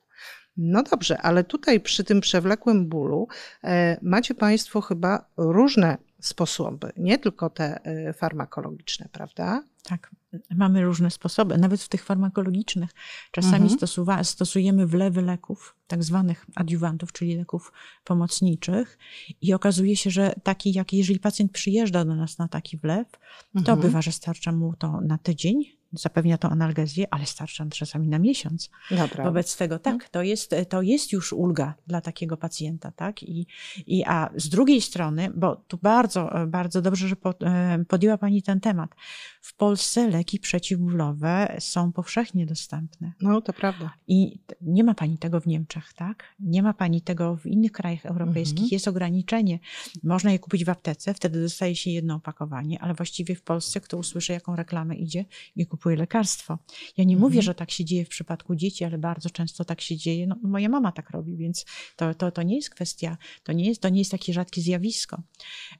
No 0.58 0.84
dobrze, 0.84 1.22
ale 1.22 1.44
tutaj 1.44 1.79
przy 1.79 2.03
tym 2.03 2.22
przewlekłym 2.22 2.89
bólu 2.89 3.27
e, 3.63 3.98
macie 4.01 4.36
Państwo 4.36 4.82
chyba 4.82 5.29
różne 5.38 5.98
sposoby, 6.27 6.91
nie 6.98 7.17
tylko 7.17 7.50
te 7.50 7.86
e, 7.86 8.13
farmakologiczne, 8.13 9.10
prawda? 9.12 9.63
Tak, 9.84 10.12
mamy 10.55 10.86
różne 10.86 11.12
sposoby. 11.12 11.58
Nawet 11.58 11.82
w 11.82 11.89
tych 11.89 12.03
farmakologicznych 12.03 12.89
czasami 13.32 13.63
Mhm. 13.63 13.70
stosuwa, 13.77 14.24
stosujemy 14.24 14.88
wlewy 14.88 15.22
leków, 15.22 15.75
tak 15.88 16.03
zwanych 16.03 16.46
adiuwantów, 16.55 17.12
czyli 17.12 17.36
leków 17.36 17.72
pomocniczych. 18.03 18.98
I 19.41 19.53
okazuje 19.53 19.96
się, 19.96 20.10
że 20.10 20.34
taki, 20.44 20.74
jak 20.74 20.94
jeżeli 20.94 21.20
pacjent 21.20 21.51
przyjeżdża 21.51 22.05
do 22.05 22.15
nas 22.15 22.38
na 22.38 22.48
taki 22.48 22.77
wlew, 22.77 23.08
to 23.53 23.60
Mhm. 23.60 23.79
bywa, 23.79 24.01
że 24.01 24.12
starcza 24.12 24.51
mu 24.51 24.74
to 24.74 25.01
na 25.01 25.17
tydzień, 25.17 25.63
zapewnia 25.92 26.38
to 26.38 26.50
analgezję, 26.50 27.06
ale 27.12 27.25
starcza 27.25 27.65
czasami 27.65 28.08
na 28.08 28.20
miesiąc. 28.20 28.70
Dobra. 28.92 29.24
Wobec 29.24 29.58
tego 29.58 29.80
tak, 29.80 30.10
to 30.10 30.22
jest, 30.22 30.56
to 30.70 30.82
jest 30.82 31.12
już 31.12 31.34
ulga 31.34 31.74
dla 31.88 32.01
takiego 32.01 32.38
pacjenta, 32.38 32.92
tak? 32.92 33.24
I, 33.24 33.48
i, 33.88 34.04
a 34.06 34.30
z 34.36 34.50
drugiej 34.50 34.82
strony, 34.82 35.32
bo 35.36 35.56
tu 35.56 35.80
bardzo, 35.82 36.30
bardzo 36.48 36.82
dobrze, 36.82 37.08
że 37.08 37.15
e, 37.44 37.86
podjęła 37.88 38.18
Pani 38.18 38.42
ten 38.42 38.60
temat. 38.60 38.96
W 39.42 39.56
Polsce 39.56 40.08
leki 40.08 40.39
przeciwbólowe 40.39 41.56
są 41.60 41.92
powszechnie 41.92 42.46
dostępne. 42.46 43.12
No 43.22 43.42
to 43.42 43.54
prawda. 43.54 43.94
I 44.08 44.39
nie 44.62 44.84
ma 44.84 44.94
pani 44.94 45.18
tego 45.18 45.42
w 45.42 45.48
Niemczech, 45.48 45.94
tak? 45.94 46.24
Nie 46.39 46.63
ma 46.63 46.74
pani 46.74 47.01
tego 47.01 47.36
w 47.36 47.46
innych 47.46 47.72
krajach 47.72 48.06
europejskich. 48.06 48.60
Mhm. 48.60 48.70
Jest 48.72 48.88
ograniczenie. 48.88 49.60
Można 50.04 50.32
je 50.32 50.39
kupić 50.39 50.65
w 50.65 50.70
aptece, 50.70 51.13
wtedy 51.13 51.42
dostaje 51.42 51.75
się 51.75 51.92
jedno 51.92 52.15
opakowanie, 52.15 52.82
ale 52.82 52.94
właściwie 52.94 53.36
w 53.36 53.42
Polsce, 53.42 53.82
kto 53.82 53.98
usłyszy, 53.98 54.34
jaką 54.34 54.56
reklamę 54.56 54.96
idzie 54.96 55.25
i 55.56 55.65
kupuje 55.75 55.96
lekarstwo. 55.96 56.58
Ja 56.98 57.03
nie 57.03 57.13
Mhm. 57.15 57.20
mówię, 57.20 57.41
że 57.41 57.55
tak 57.55 57.72
się 57.72 57.86
dzieje 57.86 58.05
w 58.05 58.10
przypadku 58.10 58.55
dzieci, 58.55 58.84
ale 58.86 58.98
bardzo 58.98 59.29
często 59.29 59.65
tak 59.65 59.82
się 59.82 59.98
dzieje. 59.98 60.27
No, 60.27 60.36
moja 60.44 60.70
mama 60.70 60.91
tak 60.91 61.10
robi, 61.10 61.38
więc 61.38 61.65
to, 61.96 62.13
to, 62.13 62.32
to 62.32 62.44
nie 62.44 62.55
jest 62.55 62.70
kwestia, 62.70 63.17
to 63.44 63.51
nie 63.53 63.65
jest, 63.67 63.82
to 63.82 63.89
nie 63.89 64.00
jest 64.00 64.12
takie 64.12 64.34
rzadkie 64.34 64.62
zjawisko. 64.62 65.22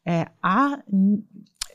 E, 0.08 0.26
A 0.42 0.78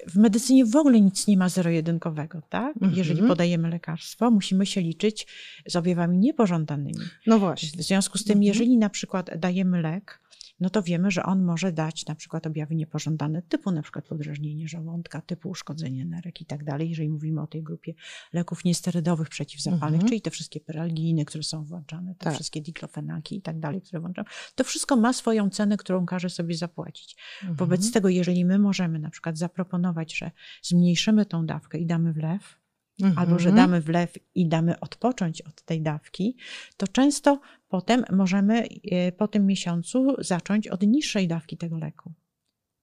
w 0.09 0.17
medycynie 0.17 0.65
w 0.67 0.77
ogóle 0.77 1.00
nic 1.00 1.27
nie 1.27 1.37
ma 1.37 1.49
zero-jedynkowego, 1.49 2.43
tak? 2.49 2.77
Mhm. 2.77 2.95
Jeżeli 2.97 3.23
podajemy 3.23 3.69
lekarstwo, 3.69 4.31
musimy 4.31 4.67
się 4.67 4.81
liczyć 4.81 5.27
z 5.69 5.77
objawami 5.77 6.19
niepożądanymi. 6.19 7.05
No 7.27 7.39
właśnie. 7.39 7.83
W 7.83 7.87
związku 7.87 8.19
z 8.19 8.25
tym, 8.25 8.33
Mhm. 8.33 8.43
jeżeli 8.43 8.79
na 8.79 8.91
przykład 8.91 9.31
dajemy 9.39 9.83
lek, 9.83 10.20
no 10.61 10.71
to 10.71 10.83
wiemy, 10.83 11.11
że 11.11 11.23
on 11.23 11.43
może 11.43 11.73
dać 11.73 12.07
na 12.07 12.14
przykład 12.14 12.47
objawy 12.47 12.75
niepożądane, 12.75 13.43
typu 13.43 13.71
na 13.71 13.83
przykład 13.83 14.05
podrażnienie 14.09 14.69
żołądka, 14.69 15.21
typu 15.21 15.49
uszkodzenie 15.50 16.05
nerek 16.05 16.40
i 16.40 16.45
tak 16.47 16.64
dalej, 16.64 16.88
jeżeli 16.90 17.09
mówimy 17.09 17.43
o 17.43 17.47
tej 17.47 17.62
grupie 17.62 17.95
leków 18.33 18.64
niesterydowych 18.64 19.29
przeciwzapalnych, 19.29 19.95
Mhm. 20.00 20.09
czyli 20.09 20.21
te 20.21 20.31
wszystkie 20.31 20.61
peralginy, 20.61 21.25
które 21.25 21.45
są 21.45 21.64
włączane, 21.64 22.14
te 22.14 22.25
Tak. 22.25 22.35
wszystkie 22.35 22.61
diklofenaki 22.61 23.37
i 23.37 23.43
tak 23.43 23.59
dalej, 23.61 23.81
które 23.83 24.00
włączamy. 24.00 24.29
To 24.55 24.64
wszystko 24.64 24.97
ma 24.97 25.12
swoją 25.12 25.50
cenę, 25.50 25.76
którą 25.76 26.07
każe 26.07 26.31
sobie 26.31 26.55
zapłacić. 26.57 27.17
Wobec 27.50 27.81
Mhm. 27.81 27.93
tego, 27.93 28.09
jeżeli 28.09 28.45
my 28.45 28.59
możemy 28.59 28.99
na 28.99 29.11
przykład 29.11 29.38
zaproponować, 29.38 30.17
że 30.19 30.31
zmniejszymy 30.62 31.26
tą 31.26 31.47
dawkę 31.47 31.79
i 31.79 31.87
damy 31.87 32.12
wlew, 32.12 32.61
albo 33.17 33.38
że 33.38 33.49
Mhm. 33.49 33.57
damy 33.57 33.81
wlew 33.81 34.14
i 34.35 34.49
damy 34.49 34.81
odpocząć 34.81 35.43
od 35.43 35.62
tej 35.62 35.83
dawki, 35.83 36.37
to 36.76 36.88
często 36.88 37.40
potem 37.71 38.05
możemy 38.12 38.67
e, 38.91 39.12
po 39.12 39.29
tym 39.29 39.47
miesiącu 39.47 40.17
zacząć 40.19 40.69
od 40.69 40.83
niższej 40.83 41.29
dawki 41.29 41.57
tego 41.57 41.79
leku. 41.79 42.12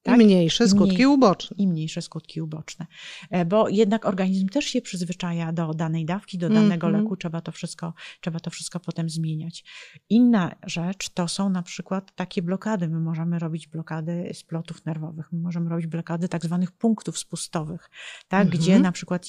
I 0.05 0.09
tak? 0.09 0.17
mniejsze 0.19 0.67
skutki 0.67 0.93
Mniej- 0.95 1.05
uboczne. 1.07 1.55
I 1.59 1.67
mniejsze 1.67 2.01
skutki 2.01 2.41
uboczne. 2.41 2.85
E, 3.29 3.45
Bo 3.45 3.69
jednak 3.69 4.05
organizm 4.05 4.47
też 4.47 4.65
się 4.65 4.81
przyzwyczaja 4.81 5.51
do 5.53 5.73
danej 5.73 6.05
dawki, 6.05 6.37
do 6.37 6.49
danego 6.49 6.87
Mhm. 6.87 7.03
leku, 7.03 7.17
trzeba 7.17 7.41
to, 7.41 7.51
wszystko, 7.51 7.93
trzeba 8.21 8.39
to 8.39 8.49
wszystko 8.49 8.79
potem 8.79 9.09
zmieniać. 9.09 9.63
Inna 10.09 10.55
rzecz 10.65 11.09
to 11.09 11.27
są 11.27 11.49
na 11.49 11.63
przykład 11.63 12.15
takie 12.15 12.41
blokady. 12.41 12.87
My 12.89 12.99
możemy 12.99 13.39
robić 13.39 13.67
blokady 13.67 14.29
splotów 14.33 14.85
nerwowych, 14.85 15.31
my 15.31 15.39
możemy 15.39 15.69
robić 15.69 15.87
blokady 15.87 16.29
tak 16.29 16.45
zwanych 16.45 16.71
punktów 16.71 17.17
spustowych, 17.17 17.89
tak? 18.27 18.45
Mhm. 18.45 18.61
gdzie 18.61 18.79
na 18.79 18.91
przykład 18.91 19.25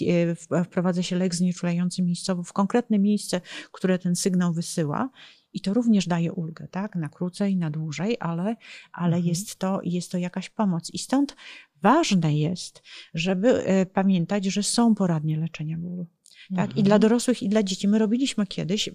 e, 0.51 0.65
wprowadza 0.65 1.03
się 1.03 1.17
lek 1.17 1.35
znieczulający 1.35 2.03
miejscowo 2.03 2.43
w 2.43 2.53
konkretne 2.53 2.99
miejsce, 2.99 3.41
które 3.73 3.99
ten 3.99 4.17
sygnał 4.17 4.53
wysyła. 4.53 5.11
I 5.59 5.61
to 5.61 5.75
również 5.75 6.07
daje 6.07 6.33
ulgę, 6.33 6.69
tak? 6.69 6.97
Na 6.97 7.09
krócej, 7.09 7.57
na 7.57 7.71
dłużej, 7.71 8.17
ale, 8.21 8.57
ale 8.93 9.17
Mhm. 9.17 9.25
jest, 9.25 9.57
to, 9.57 9.81
jest 9.85 10.13
to 10.13 10.19
jakaś 10.19 10.51
pomoc. 10.51 10.91
I 10.95 10.99
stąd 10.99 11.37
ważne 11.83 12.39
jest, 12.39 12.83
żeby 13.15 13.65
e, 13.65 13.87
pamiętać, 13.87 14.45
że 14.45 14.63
są 14.63 14.95
poradnie 14.95 15.37
leczenia 15.39 15.79
bólu. 15.79 16.07
Tak? 16.57 16.67
I 16.67 16.71
Mhm. 16.71 16.85
dla 16.85 16.99
dorosłych, 16.99 17.43
i 17.43 17.49
dla 17.49 17.63
dzieci. 17.63 17.89
My 17.89 17.99
robiliśmy 17.99 18.47
kiedyś, 18.47 18.91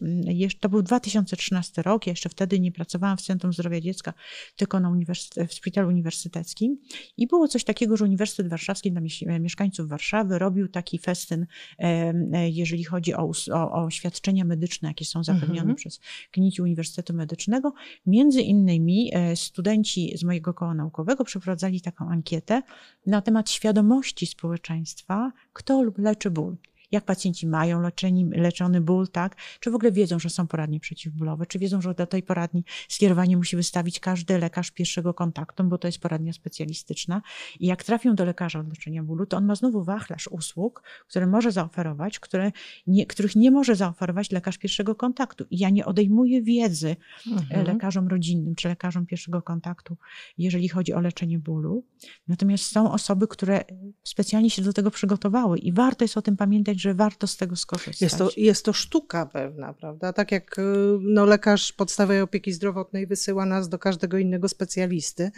to 0.60 0.70
był 0.70 0.82
2013 0.82 1.82
rok, 1.82 2.08
ja 2.08 2.12
jeszcze 2.12 2.30
wtedy 2.30 2.60
nie 2.60 2.72
pracowałam 2.72 3.18
w 3.18 3.22
Centrum 3.22 3.54
Zdrowia 3.54 3.82
Dziecka, 3.82 4.14
tylko 4.56 4.80
na 4.80 4.90
uniwersyte- 4.90 5.48
w 5.48 5.54
szpitalu 5.54 5.88
uniwersyteckim. 5.88 6.78
I 7.18 7.28
było 7.28 7.48
coś 7.48 7.64
takiego, 7.64 7.98
że 7.98 8.06
Uniwersytet 8.06 8.48
Warszawski 8.48 8.92
dla 8.92 9.02
mieś- 9.02 9.40
mieszkańców 9.40 9.90
Warszawy 9.90 10.40
robił 10.40 10.68
taki 10.68 11.00
festyn, 11.00 11.46
e, 11.80 12.50
jeżeli 12.50 12.84
chodzi 12.84 13.14
o, 13.14 13.32
o, 13.54 13.72
o 13.84 13.90
świadczenia 13.90 14.46
medyczne, 14.46 14.88
jakie 14.88 15.06
są 15.06 15.24
zapewnione 15.24 15.60
Mhm. 15.62 15.76
przez 15.76 16.00
kliniki 16.32 16.62
Uniwersytetu 16.62 17.14
Medycznego. 17.14 17.74
Między 18.06 18.42
innymi 18.42 19.10
e, 19.14 19.36
studenci 19.36 20.18
z 20.18 20.24
mojego 20.24 20.54
koła 20.54 20.74
naukowego 20.74 21.24
przeprowadzali 21.24 21.82
taką 21.82 22.10
ankietę 22.10 22.62
na 23.06 23.22
temat 23.22 23.50
świadomości 23.50 24.26
społeczeństwa, 24.26 25.32
kto 25.54 25.84
leczy 25.98 26.32
ból. 26.32 26.58
Jak 26.94 27.06
pacjenci 27.06 27.48
mają 27.48 27.82
leczeni, 27.82 28.30
leczony 28.32 28.82
ból, 28.82 29.08
tak? 29.08 29.36
Czy 29.60 29.72
w 29.72 29.76
ogóle 29.76 29.92
wiedzą, 29.92 30.20
że 30.20 30.30
są 30.30 30.48
poradnie 30.48 30.80
przeciwbólowe? 30.80 31.46
Czy 31.46 31.60
wiedzą, 31.60 31.82
że 31.82 31.94
do 31.94 32.08
tej 32.08 32.24
poradni 32.24 32.64
skierowanie 32.90 33.38
musi 33.38 33.56
wystawić 33.56 34.00
każdy 34.00 34.38
lekarz 34.38 34.72
pierwszego 34.72 35.14
kontaktu, 35.14 35.64
bo 35.64 35.78
to 35.78 35.88
jest 35.88 36.00
poradnia 36.00 36.34
specjalistyczna. 36.34 37.22
I 37.60 37.68
jak 37.68 37.84
trafią 37.84 38.16
do 38.16 38.26
lekarza 38.26 38.60
od 38.60 38.70
leczenia 38.70 39.04
bólu, 39.04 39.26
to 39.26 39.38
on 39.38 39.46
ma 39.46 39.56
znowu 39.56 39.84
wachlarz 39.84 40.28
usług, 40.28 40.84
które 41.08 41.28
może 41.28 41.52
zaoferować, 41.52 42.20
które 42.20 42.52
nie, 42.88 43.06
których 43.06 43.36
nie 43.36 43.52
może 43.52 43.76
zaoferować 43.76 44.32
lekarz 44.32 44.58
pierwszego 44.58 44.96
kontaktu. 44.96 45.46
I 45.50 45.58
ja 45.60 45.70
nie 45.70 45.86
odejmuję 45.86 46.42
wiedzy 46.42 46.96
Mhm. 47.28 47.68
lekarzom 47.68 48.08
rodzinnym 48.08 48.56
czy 48.56 48.68
lekarzom 48.68 49.06
pierwszego 49.06 49.42
kontaktu, 49.42 49.98
jeżeli 50.38 50.70
chodzi 50.70 50.94
o 50.94 51.00
leczenie 51.00 51.40
bólu. 51.40 51.86
Natomiast 52.28 52.64
są 52.66 52.92
osoby, 52.92 53.28
które 53.28 53.64
specjalnie 54.04 54.50
się 54.50 54.62
do 54.62 54.74
tego 54.74 54.92
przygotowały 54.92 55.60
i 55.60 55.74
warto 55.74 56.04
jest 56.04 56.18
o 56.18 56.22
tym 56.22 56.38
pamiętać, 56.38 56.83
że 56.84 56.94
warto 56.94 57.28
z 57.28 57.38
tego 57.38 57.56
skorzystać. 57.56 58.02
Jest 58.02 58.18
to, 58.18 58.30
jest 58.38 58.66
to 58.66 58.74
sztuka 58.74 59.26
pewna, 59.26 59.74
prawda? 59.74 60.14
Tak 60.14 60.32
jak 60.32 60.60
y, 60.60 60.62
no, 61.02 61.26
lekarz 61.26 61.74
podstawowej 61.74 62.22
opieki 62.22 62.54
zdrowotnej 62.54 63.08
wysyła 63.08 63.46
nas 63.46 63.70
do 63.70 63.80
każdego 63.80 64.18
innego 64.18 64.50
specjalisty, 64.50 65.32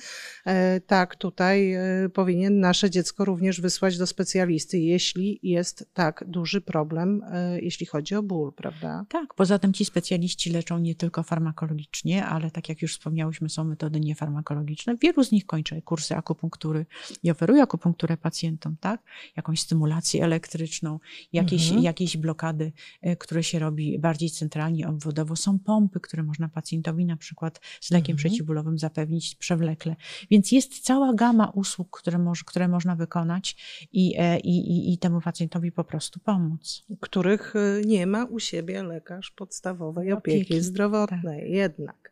e, 0.45 0.81
tak 0.81 1.15
tutaj 1.15 1.73
e, 1.73 2.09
powinien 2.13 2.59
nasze 2.59 2.89
dziecko 2.89 3.25
również 3.25 3.61
wysłać 3.61 3.97
do 3.97 4.07
specjalisty, 4.07 4.79
jeśli 4.79 5.39
jest 5.43 5.89
tak 5.93 6.23
duży 6.27 6.61
problem, 6.61 7.21
e, 7.31 7.59
jeśli 7.59 7.85
chodzi 7.85 8.15
o 8.15 8.23
ból, 8.23 8.53
prawda? 8.53 9.05
Tak, 9.09 9.33
poza 9.33 9.59
tym 9.59 9.73
ci 9.73 9.85
specjaliści 9.85 10.49
leczą 10.49 10.79
nie 10.79 10.95
tylko 10.95 11.23
farmakologicznie, 11.23 12.25
ale 12.25 12.51
tak 12.51 12.69
jak 12.69 12.81
już 12.81 12.93
wspomniałyśmy, 12.93 13.49
są 13.49 13.63
metody 13.63 13.99
niefarmakologiczne. 13.99 14.95
Wielu 15.01 15.23
z 15.23 15.31
nich 15.31 15.45
kończy 15.45 15.81
kursy 15.81 16.15
akupunktury 16.15 16.85
i 17.23 17.31
oferuje 17.31 17.61
akupunkturę 17.61 18.17
pacjentom, 18.17 18.75
tak? 18.79 19.01
Jakąś 19.37 19.59
stymulację 19.59 20.23
elektryczną, 20.23 20.99
jakieś, 21.36 21.65
Mhm. 21.68 21.84
jakieś 21.84 22.18
blokady, 22.18 22.72
e, 23.01 23.15
które 23.15 23.44
się 23.44 23.60
robi 23.60 24.00
bardziej 24.00 24.30
centralnie, 24.30 24.88
obwodowo. 24.88 25.36
Są 25.36 25.60
pompy, 25.60 26.00
które 26.00 26.24
można 26.24 26.50
pacjentowi 26.50 27.06
na 27.06 27.18
przykład 27.18 27.60
z 27.82 27.92
lekiem 27.92 28.13
Mhm. 28.13 28.18
przeciwbólowym 28.18 28.80
zapewnić 28.80 29.36
przewlekle. 29.36 29.96
Więc 30.32 30.51
jest 30.51 30.80
cała 30.80 31.13
gama 31.13 31.50
usług, 31.50 32.00
które, 32.00 32.18
moż, 32.20 32.44
które 32.44 32.68
można 32.68 32.96
wykonać 32.96 33.56
i, 33.92 34.13
e, 34.18 34.39
i, 34.39 34.58
i, 34.72 34.94
i 34.94 34.98
temu 34.98 35.22
pacjentowi 35.22 35.72
po 35.72 35.84
prostu 35.84 36.19
pomóc. 36.19 36.86
których 37.00 37.56
y, 37.56 37.82
nie 37.86 38.08
ma 38.08 38.26
u 38.26 38.39
siebie 38.39 38.84
lekarz 38.84 39.32
podstawowej 39.32 40.12
opieki, 40.12 40.41
Opieki, 40.45 40.62
zdrowotnej 40.62 41.52
jednak. 41.52 42.12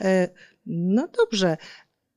E, 0.00 0.28
No 0.66 1.08
dobrze, 1.18 1.56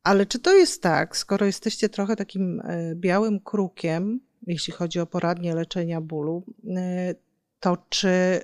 ale 0.03 0.25
czy 0.25 0.39
to 0.39 0.53
jest 0.55 0.81
tak, 0.83 1.17
skoro 1.17 1.45
jesteście 1.45 1.89
trochę 1.89 2.15
takim 2.15 2.59
e, 2.63 2.95
białym 2.95 3.39
krukiem, 3.39 4.19
jeśli 4.47 4.73
chodzi 4.73 4.99
o 4.99 5.05
poradnie 5.05 5.55
leczenia 5.55 6.01
bólu, 6.01 6.43
e, 6.77 7.15
to 7.59 7.77
czy 7.89 8.09
e, 8.09 8.41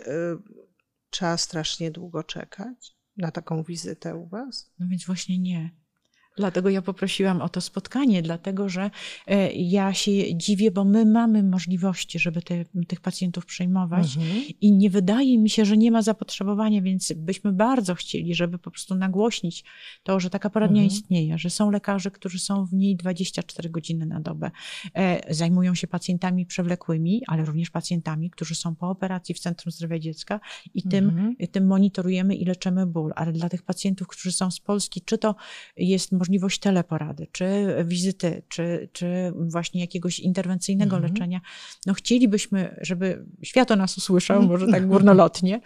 trzeba 1.09 1.37
strasznie 1.37 1.91
długo 1.91 2.23
czekać 2.23 2.95
na 3.17 3.31
taką 3.31 3.63
wizytę 3.63 4.15
u 4.15 4.27
was? 4.27 4.71
No 4.79 4.87
więc 4.89 5.05
właśnie 5.05 5.39
nie. 5.39 5.69
Dlatego 6.37 6.69
ja 6.69 6.81
poprosiłam 6.81 7.41
o 7.41 7.49
to 7.49 7.61
spotkanie, 7.61 8.21
dlatego 8.21 8.69
że 8.69 8.91
e, 9.27 9.51
ja 9.53 9.93
się 9.93 10.37
dziwię, 10.37 10.71
bo 10.71 10.83
my 10.85 11.05
mamy 11.05 11.43
możliwości, 11.43 12.19
żeby 12.19 12.41
te, 12.41 12.65
tych 12.87 13.01
pacjentów 13.01 13.45
przyjmować 13.45 14.17
Mhm. 14.17 14.43
i 14.61 14.71
nie 14.71 14.89
wydaje 14.89 15.37
mi 15.39 15.49
się, 15.49 15.65
że 15.65 15.77
nie 15.77 15.91
ma 15.91 16.01
zapotrzebowania, 16.01 16.81
więc 16.81 17.13
byśmy 17.15 17.53
bardzo 17.53 17.95
chcieli, 17.95 18.35
żeby 18.35 18.57
po 18.59 18.71
prostu 18.71 18.95
nagłośnić 18.95 19.63
to, 20.03 20.19
że 20.19 20.29
taka 20.29 20.49
poradnia 20.49 20.81
Mhm. 20.81 20.97
istnieje, 20.97 21.37
że 21.37 21.49
są 21.49 21.71
lekarze, 21.71 22.11
którzy 22.11 22.39
są 22.39 22.65
w 22.65 22.73
niej 22.73 22.95
24 22.95 23.69
godziny 23.69 24.05
na 24.05 24.19
dobę. 24.19 24.51
E, 24.95 25.33
Zajmują 25.33 25.75
się 25.75 25.87
pacjentami 25.87 26.45
przewlekłymi, 26.45 27.21
ale 27.27 27.45
również 27.45 27.69
pacjentami, 27.69 28.29
którzy 28.29 28.55
są 28.55 28.75
po 28.75 28.89
operacji 28.89 29.35
w 29.35 29.39
Centrum 29.39 29.71
Zdrowia 29.71 29.99
Dziecka 29.99 30.39
i 30.73 30.83
tym 30.83 31.05
Mhm. 31.09 31.35
tym 31.51 31.67
monitorujemy 31.67 32.35
i 32.35 32.45
leczymy 32.45 32.85
ból, 32.87 33.13
ale 33.15 33.31
dla 33.31 33.49
tych 33.49 33.61
pacjentów, 33.63 34.07
którzy 34.07 34.31
są 34.31 34.51
z 34.51 34.59
Polski, 34.59 35.01
czy 35.01 35.17
to 35.17 35.35
jest 35.77 36.11
możliwość 36.23 36.59
teleporady, 36.59 37.27
czy 37.31 37.75
wizyty, 37.85 38.43
czy, 38.47 38.89
czy 38.93 39.33
właśnie 39.35 39.81
jakiegoś 39.81 40.19
interwencyjnego 40.19 40.95
Mhm. 40.95 41.13
leczenia, 41.13 41.41
no 41.85 41.93
chcielibyśmy, 41.93 42.75
żeby 42.81 43.25
świat 43.41 43.71
o 43.71 43.75
nas 43.75 43.97
usłyszał, 43.97 44.43
może 44.43 44.67
tak 44.67 44.87
górnolotnie, 44.87 45.61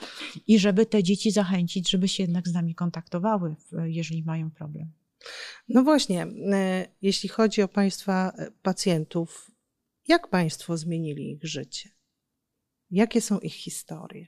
i 0.47 0.59
żeby 0.59 0.85
te 0.85 1.03
dzieci 1.03 1.31
zachęcić, 1.31 1.89
żeby 1.89 2.07
się 2.07 2.23
jednak 2.23 2.47
z 2.47 2.53
nami 2.53 2.75
kontaktowały, 2.75 3.55
jeżeli 3.85 4.23
mają 4.23 4.51
problem. 4.51 4.91
No 5.69 5.83
właśnie, 5.83 6.27
e, 6.53 6.87
jeśli 7.01 7.29
chodzi 7.29 7.61
o 7.61 7.67
Państwa 7.67 8.31
e, 8.37 8.51
pacjentów, 8.61 9.51
jak 10.07 10.29
Państwo 10.29 10.77
zmienili 10.77 11.31
ich 11.31 11.43
życie? 11.43 11.89
Jakie 12.91 13.21
są 13.21 13.39
ich 13.39 13.53
historie? 13.53 14.27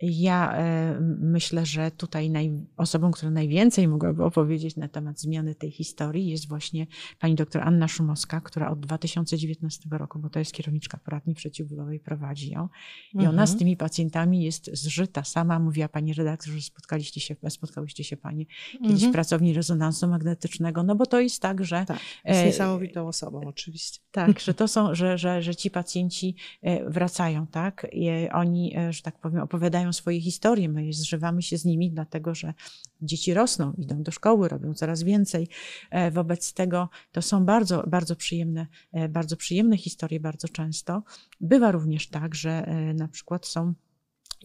Ja 0.00 0.56
e, 0.56 0.98
myślę, 1.20 1.66
że 1.66 1.90
tutaj 1.90 2.30
naj, 2.30 2.50
osobą, 2.76 3.10
która 3.10 3.30
najwięcej 3.30 3.88
mogłaby 3.88 4.24
opowiedzieć 4.24 4.76
na 4.76 4.88
temat 4.88 5.20
zmiany 5.20 5.54
tej 5.54 5.70
historii 5.70 6.26
jest 6.28 6.48
właśnie 6.48 6.86
pani 7.20 7.34
doktor 7.34 7.62
Anna 7.62 7.88
Szumowska, 7.88 8.40
która 8.40 8.70
od 8.70 8.80
2019 8.80 9.88
roku, 9.92 10.18
bo 10.18 10.30
to 10.30 10.38
jest 10.38 10.52
kierowniczka 10.52 10.98
poradni 10.98 11.34
przeciwbólowej, 11.34 12.00
prowadzi 12.00 12.50
ją. 12.50 12.68
I 13.14 13.18
ona 13.18 13.28
Mhm. 13.28 13.46
z 13.46 13.56
tymi 13.56 13.76
pacjentami 13.76 14.42
jest 14.44 14.70
zżyta. 14.72 15.24
Sama 15.24 15.58
mówiła 15.58 15.88
pani 15.88 16.12
redaktor, 16.14 16.52
że 16.54 16.60
spotkaliście 16.60 17.20
się, 17.20 17.36
spotkałyście 17.48 18.04
się 18.04 18.16
pani 18.16 18.46
kiedyś 18.72 18.92
Mhm. 18.92 19.12
w 19.12 19.12
pracowni 19.12 19.52
rezonansu 19.54 20.08
magnetycznego, 20.08 20.82
no 20.82 20.94
bo 20.96 21.06
to 21.06 21.20
jest 21.20 21.42
tak, 21.42 21.64
że 21.64 21.84
Tak, 21.88 21.98
jest 22.24 22.40
e, 22.40 22.46
niesamowitą 22.46 23.08
osobą 23.08 23.40
oczywiście. 23.46 24.00
tak, 24.10 24.40
że 24.40 24.54
to 24.60 24.68
są, 24.68 24.94
że, 24.94 25.18
że, 25.18 25.42
że 25.42 25.54
ci 25.56 25.70
pacjenci 25.70 26.36
e, 26.62 26.90
wracają, 26.90 27.46
tak? 27.46 27.86
I 27.92 28.08
oni, 28.32 28.76
e, 28.76 28.92
że 28.92 29.02
tak 29.02 29.18
powiem, 29.18 29.42
opowiadają 29.42 29.92
swoje 29.94 30.20
historie. 30.20 30.68
My 30.68 30.92
zżywamy 30.92 31.42
się 31.42 31.58
z 31.58 31.64
nimi, 31.64 31.90
dlatego 31.90 32.34
że 32.34 32.54
dzieci 33.02 33.34
rosną, 33.34 33.72
idą 33.78 34.02
do 34.02 34.12
szkoły, 34.12 34.48
robią 34.48 34.74
coraz 34.74 35.02
więcej. 35.02 35.48
E, 35.90 36.10
Wobec 36.10 36.52
tego 36.52 36.88
to 37.12 37.22
są 37.22 37.44
bardzo, 37.44 37.84
bardzo 37.86 38.16
przyjemne, 38.16 38.66
e, 38.92 39.08
bardzo 39.08 39.36
przyjemne 39.36 39.76
historie 39.76 40.20
bardzo 40.20 40.48
często. 40.48 41.02
Bywa 41.40 41.72
również 41.72 42.08
tak, 42.08 42.34
że 42.34 42.50
e, 42.50 42.94
na 42.94 43.08
przykład 43.08 43.46
są 43.46 43.74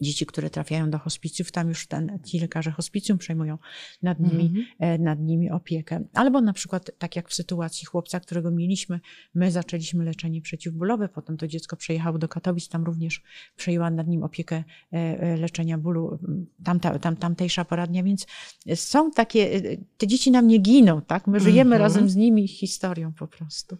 dzieci, 0.00 0.26
które 0.26 0.50
trafiają 0.50 0.90
do 0.90 0.98
hospicjów, 0.98 1.52
tam 1.52 1.68
już 1.68 1.86
ten, 1.86 2.18
ci 2.24 2.40
lekarze 2.40 2.70
hospicjum 2.70 3.18
przejmują 3.18 3.58
nad 4.02 4.20
nimi, 4.20 4.66
e, 4.78 4.98
nad 4.98 5.20
nimi 5.20 5.50
opiekę. 5.50 6.04
Albo 6.14 6.40
na 6.40 6.52
przykład, 6.52 6.90
tak 6.98 7.16
jak 7.16 7.28
w 7.28 7.34
sytuacji 7.34 7.86
chłopca, 7.86 8.20
którego 8.20 8.50
mieliśmy, 8.50 9.00
my 9.34 9.50
zaczęliśmy 9.50 10.04
leczenie 10.04 10.42
przeciwbólowe, 10.42 11.08
potem 11.08 11.36
to 11.36 11.46
dziecko 11.48 11.76
przejechało 11.76 12.18
do 12.18 12.28
Katowic, 12.28 12.68
tam 12.68 12.84
również 12.84 13.22
przejęła 13.56 13.90
nad 13.90 14.08
nim 14.08 14.22
opiekę 14.22 14.64
e, 14.92 14.96
e, 14.96 15.36
leczenia 15.36 15.78
bólu 15.78 16.18
tamta, 16.64 16.98
tam, 16.98 17.16
tamtejsza 17.16 17.64
poradnia, 17.64 18.02
więc 18.02 18.26
są 18.74 19.10
takie, 19.10 19.60
te 19.98 20.06
dzieci 20.06 20.30
nam 20.30 20.46
nie 20.48 20.58
giną, 20.58 21.02
tak? 21.02 21.26
My 21.26 21.40
żyjemy 21.40 21.76
Mhm. 21.76 21.82
razem 21.82 22.10
z 22.10 22.16
nimi 22.16 22.44
ich 22.44 22.50
historią 22.50 23.12
po 23.12 23.26
prostu. 23.28 23.76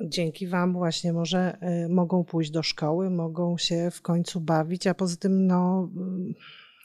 Dzięki 0.00 0.46
Wam 0.46 0.72
właśnie 0.72 1.12
może 1.12 1.58
y, 1.84 1.88
mogą 1.88 2.24
pójść 2.24 2.50
do 2.50 2.62
szkoły, 2.62 3.10
mogą 3.10 3.58
się 3.58 3.90
w 3.90 4.02
końcu 4.02 4.40
bawić, 4.40 4.86
a 4.86 4.94
poza 4.94 5.16
tym 5.16 5.46
no 5.46 5.88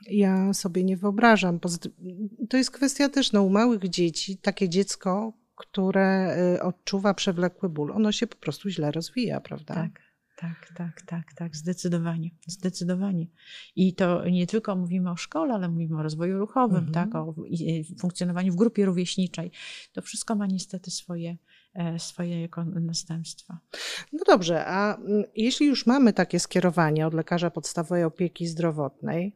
y, 0.07 0.13
ja 0.15 0.53
sobie 0.53 0.83
nie 0.83 0.97
wyobrażam. 0.97 1.59
Tym, 1.59 1.91
to 2.49 2.57
jest 2.57 2.71
kwestia 2.71 3.09
też 3.09 3.31
no, 3.31 3.43
u 3.43 3.49
małych 3.49 3.89
dzieci, 3.89 4.37
takie 4.37 4.69
dziecko, 4.69 5.33
które 5.55 6.37
y, 6.55 6.61
odczuwa 6.61 7.13
przewlekły 7.13 7.69
ból, 7.69 7.91
ono 7.91 8.11
się 8.11 8.27
po 8.27 8.35
prostu 8.37 8.69
źle 8.69 8.91
rozwija, 8.91 9.41
prawda? 9.41 9.73
Tak, 9.73 10.01
tak, 10.37 10.71
tak, 10.75 11.01
tak, 11.01 11.33
tak, 11.33 11.55
zdecydowanie, 11.55 12.29
zdecydowanie. 12.47 13.27
I 13.75 13.93
to 13.93 14.29
nie 14.29 14.47
tylko 14.47 14.75
mówimy 14.75 15.11
o 15.11 15.15
szkole, 15.17 15.53
ale 15.53 15.69
mówimy 15.69 15.97
o 15.99 16.03
rozwoju 16.03 16.39
ruchowym, 16.39 16.77
Mhm. 16.87 16.93
tak, 16.93 17.15
o 17.15 17.35
funkcjonowaniu 17.99 18.53
w 18.53 18.55
grupie 18.55 18.85
rówieśniczej. 18.85 19.51
To 19.93 20.01
wszystko 20.01 20.35
ma 20.35 20.47
niestety 20.47 20.91
swoje, 20.91 21.37
swoje 21.97 22.49
kon- 22.49 22.85
następstwa. 22.85 23.57
No 24.13 24.19
dobrze, 24.27 24.65
a 24.65 24.95
mm, 24.95 25.23
jeśli 25.35 25.67
już 25.67 25.85
mamy 25.85 26.13
takie 26.13 26.39
skierowanie 26.39 27.07
od 27.07 27.13
lekarza 27.13 27.51
podstawowej 27.51 28.03
opieki 28.03 28.47
zdrowotnej, 28.47 29.35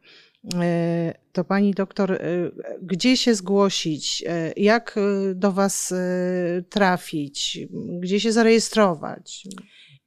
e, 0.54 1.14
to 1.32 1.44
pani 1.44 1.74
doktor, 1.74 2.12
e, 2.12 2.18
gdzie 2.82 3.16
się 3.16 3.34
zgłosić, 3.34 4.24
e, 4.26 4.52
jak 4.56 4.96
e, 4.98 5.34
do 5.34 5.52
was 5.52 5.92
e, 5.92 6.62
trafić, 6.70 7.58
gdzie 8.00 8.20
się 8.20 8.32
zarejestrować? 8.32 9.46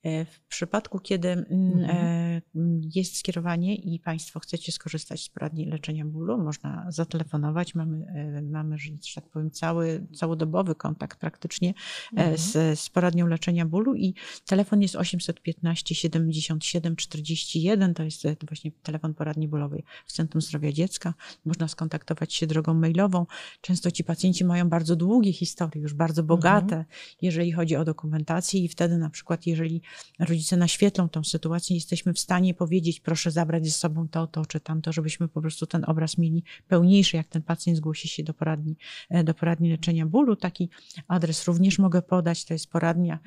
E, 0.03 0.25
W 0.25 0.39
przypadku, 0.47 0.99
kiedy 0.99 1.29
mm, 1.29 1.45
Mhm. 1.49 1.89
e, 1.89 2.41
mm, 2.55 2.81
jest 2.95 3.17
skierowanie 3.17 3.75
i 3.75 3.99
Państwo 3.99 4.39
chcecie 4.39 4.71
skorzystać 4.71 5.23
z 5.23 5.29
poradni 5.29 5.65
leczenia 5.65 6.05
bólu, 6.05 6.37
można 6.37 6.85
zatelefonować. 6.89 7.75
Mamy, 7.75 8.05
e, 8.07 8.41
mamy 8.41 8.77
że 8.77 8.89
tak 9.15 9.29
powiem, 9.29 9.51
cały, 9.51 10.07
całodobowy 10.15 10.75
kontakt 10.75 11.19
praktycznie 11.19 11.73
Mhm. 12.13 12.37
z, 12.37 12.79
z 12.79 12.89
poradnią 12.89 13.27
leczenia 13.27 13.65
bólu 13.65 13.95
i 13.95 14.13
telefon 14.45 14.81
jest 14.81 14.95
815 14.95 15.95
77 15.95 16.95
41. 16.95 17.93
To 17.93 18.03
jest 18.03 18.23
właśnie 18.47 18.71
telefon 18.83 19.13
poradni 19.13 19.47
bólowej 19.47 19.83
w 20.05 20.11
Centrum 20.11 20.41
Zdrowia 20.41 20.71
Dziecka. 20.71 21.13
Można 21.45 21.67
skontaktować 21.67 22.33
się 22.33 22.47
drogą 22.47 22.73
mailową. 22.73 23.25
Często 23.61 23.91
ci 23.91 24.03
pacjenci 24.03 24.45
mają 24.45 24.69
bardzo 24.69 24.95
długie 24.95 25.33
historie, 25.33 25.81
już 25.81 25.93
bardzo 25.93 26.23
bogate, 26.23 26.85
jeżeli 27.21 27.51
chodzi 27.51 27.75
o 27.75 27.85
dokumentację 27.85 28.59
i 28.63 28.67
wtedy 28.67 28.97
na 28.97 29.09
przykład, 29.09 29.47
jeżeli 29.47 29.81
rodzice 30.19 30.57
naświetlą 30.57 31.09
tą 31.09 31.23
sytuację, 31.23 31.75
jesteśmy 31.75 32.13
w 32.13 32.19
stanie 32.19 32.53
powiedzieć, 32.53 32.99
proszę 32.99 33.31
zabrać 33.31 33.65
ze 33.65 33.71
sobą 33.71 34.07
to, 34.07 34.27
to 34.27 34.45
czy 34.45 34.59
tamto, 34.59 34.93
żebyśmy 34.93 35.27
po 35.27 35.41
prostu 35.41 35.67
ten 35.67 35.83
obraz 35.87 36.17
mieli 36.17 36.43
pełniejszy, 36.67 37.17
jak 37.17 37.27
ten 37.27 37.41
pacjent 37.41 37.77
zgłosi 37.77 38.07
się 38.07 38.23
do 38.23 38.33
poradni, 38.33 38.75
e, 39.09 39.23
do 39.23 39.33
poradni 39.33 39.71
leczenia 39.71 40.05
bólu. 40.05 40.35
Taki 40.35 40.69
adres 41.07 41.47
również 41.47 41.79
mogę 41.79 42.01
podać, 42.01 42.45
to 42.45 42.53
jest 42.53 42.67
poradnia 42.67 43.19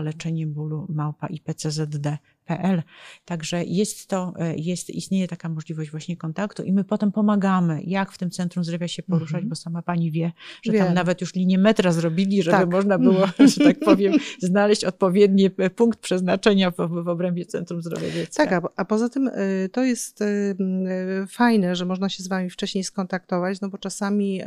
leczenie 0.00 0.46
bólu 0.46 0.86
małpa 0.88 1.26
ipczzd.pl. 2.44 2.82
Także 3.24 3.64
jest 3.64 4.08
to, 4.08 4.32
e, 4.38 4.54
jest, 4.56 4.90
istnieje 4.90 5.28
taka 5.28 5.48
możliwość 5.48 5.90
właśnie 5.90 6.16
kontaktu 6.16 6.62
i 6.62 6.72
my 6.72 6.84
potem 6.84 7.12
pomagamy, 7.12 7.82
jak 7.82 8.12
w 8.12 8.18
tym 8.18 8.30
Centrum 8.30 8.64
Zdrowia 8.64 8.88
się 8.88 9.02
poruszać, 9.02 9.34
Mhm. 9.34 9.48
bo 9.48 9.54
sama 9.54 9.82
pani 9.82 10.10
wie, 10.10 10.32
że 10.62 10.72
Wiem. 10.72 10.84
tam 10.84 10.94
nawet 10.94 11.20
już 11.20 11.34
linię 11.34 11.58
metra 11.58 11.92
zrobili, 11.92 12.42
żeby 12.42 12.56
Tak. 12.56 12.70
można 12.70 12.98
było, 12.98 13.26
że 13.56 13.64
tak 13.64 13.78
powiem, 13.80 14.12
znaleźć 14.38 14.84
odpowiedni 14.84 15.50
e, 15.58 15.70
punkt 15.70 15.98
przeznaczenia 16.00 16.70
w, 16.70 16.76
w 16.76 17.08
obrębie 17.08 17.46
Centrum 17.46 17.82
Zdrowia 17.82 18.10
Dziecka. 18.10 18.46
Tak, 18.46 18.52
a, 18.64 18.68
a 18.76 18.84
poza 18.84 19.08
tym 19.08 19.28
y, 19.28 19.68
to 19.72 19.84
jest 19.84 20.20
y, 20.20 20.56
fajne, 21.28 21.76
że 21.76 21.84
można 21.84 22.08
się 22.08 22.22
z 22.22 22.28
Wami 22.28 22.50
wcześniej 22.50 22.84
skontaktować, 22.84 23.60
no 23.60 23.68
bo 23.68 23.78
czasami 23.78 24.40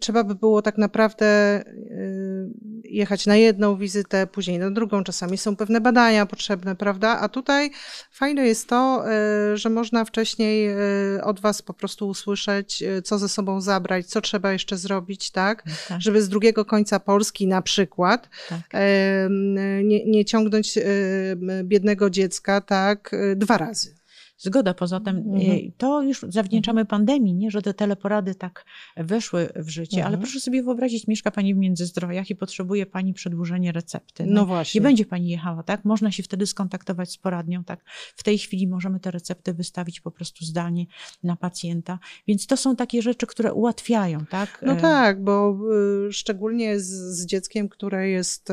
trzeba 0.00 0.24
by 0.24 0.34
było 0.34 0.62
tak 0.62 0.78
naprawdę 0.78 1.60
y, 1.66 2.50
jechać 2.84 3.26
na 3.26 3.36
jedną 3.36 3.76
wizytę, 3.76 4.26
później 4.26 4.58
na 4.58 4.70
drugą. 4.70 5.04
Czasami 5.04 5.38
są 5.38 5.56
pewne 5.56 5.80
badania 5.80 6.26
potrzebne, 6.26 6.76
prawda? 6.76 7.20
A 7.20 7.28
tutaj 7.28 7.70
fajne 8.10 8.46
jest 8.46 8.68
to, 8.68 9.04
y, 9.52 9.56
że 9.56 9.70
można 9.70 10.04
wcześniej 10.04 10.70
y, 11.16 11.24
od 11.24 11.40
Was 11.40 11.62
po 11.62 11.74
prostu 11.74 12.08
usłyszeć, 12.08 12.84
co 13.04 13.18
ze 13.18 13.28
sobą 13.28 13.60
zabrać, 13.60 14.06
co 14.06 14.20
trzeba 14.20 14.52
jeszcze 14.52 14.76
zrobić, 14.76 15.30
tak? 15.30 15.62
Tak, 15.88 16.00
Żeby 16.00 16.22
z 16.22 16.28
drugiego 16.28 16.64
końca 16.64 17.00
Polski 17.00 17.46
na 17.46 17.62
przykład 17.62 18.28
tak. 18.48 18.60
nie, 19.84 20.04
nie 20.04 20.24
ciągnąć 20.24 20.78
biednego 21.64 22.10
dziecka 22.10 22.60
tak 22.60 23.16
dwa 23.36 23.58
razy. 23.58 23.98
Zgoda, 24.38 24.74
poza 24.74 25.00
tym 25.00 25.16
Mhm. 25.16 25.40
e, 25.42 25.72
to 25.78 26.02
już 26.02 26.26
zawdzięczamy 26.28 26.84
pandemii, 26.84 27.34
nie, 27.34 27.50
że 27.50 27.62
te 27.62 27.74
teleporady 27.74 28.34
tak 28.34 28.64
weszły 28.96 29.48
w 29.56 29.68
życie, 29.68 29.96
ale 29.96 30.06
Mhm. 30.14 30.22
proszę 30.22 30.40
sobie 30.40 30.62
wyobrazić, 30.62 31.06
mieszka 31.06 31.30
Pani 31.30 31.54
w 31.54 31.56
Międzyzdrojach 31.58 32.30
i 32.30 32.36
potrzebuje 32.36 32.86
Pani 32.86 33.14
przedłużenie 33.14 33.72
recepty. 33.72 34.24
No 34.26 34.46
właśnie. 34.46 34.78
Nie 34.78 34.82
będzie 34.82 35.04
Pani 35.06 35.28
jechała, 35.28 35.62
tak? 35.62 35.84
Można 35.84 36.10
się 36.10 36.22
wtedy 36.22 36.46
skontaktować 36.46 37.10
z 37.12 37.16
poradnią, 37.18 37.64
tak? 37.64 37.84
W 38.16 38.22
tej 38.22 38.38
chwili 38.38 38.68
możemy 38.68 39.00
te 39.00 39.10
recepty 39.10 39.54
wystawić 39.54 40.00
po 40.00 40.10
prostu 40.10 40.44
zdalnie 40.44 40.86
na 41.22 41.36
pacjenta, 41.36 41.98
więc 42.28 42.46
to 42.46 42.56
są 42.56 42.76
takie 42.76 43.02
rzeczy, 43.02 43.26
które 43.26 43.52
ułatwiają, 43.52 44.26
tak? 44.26 44.62
No 44.66 44.72
E, 44.72 44.76
tak, 44.80 45.24
bo 45.24 45.58
y, 46.08 46.12
szczególnie 46.12 46.80
z, 46.80 46.86
z 46.90 47.26
dzieckiem, 47.26 47.68
które 47.68 48.08
jest 48.08 48.48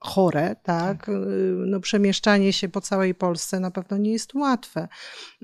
chore, 0.00 0.56
tak, 0.62 1.08
y, 1.08 1.12
no 1.66 1.80
przemieszczanie 1.80 2.52
się 2.52 2.68
po 2.68 2.80
całej 2.80 3.14
Polsce 3.14 3.60
na 3.60 3.70
pewno 3.70 3.96
nie 3.96 4.12
jest 4.12 4.34
łatwe. 4.34 4.67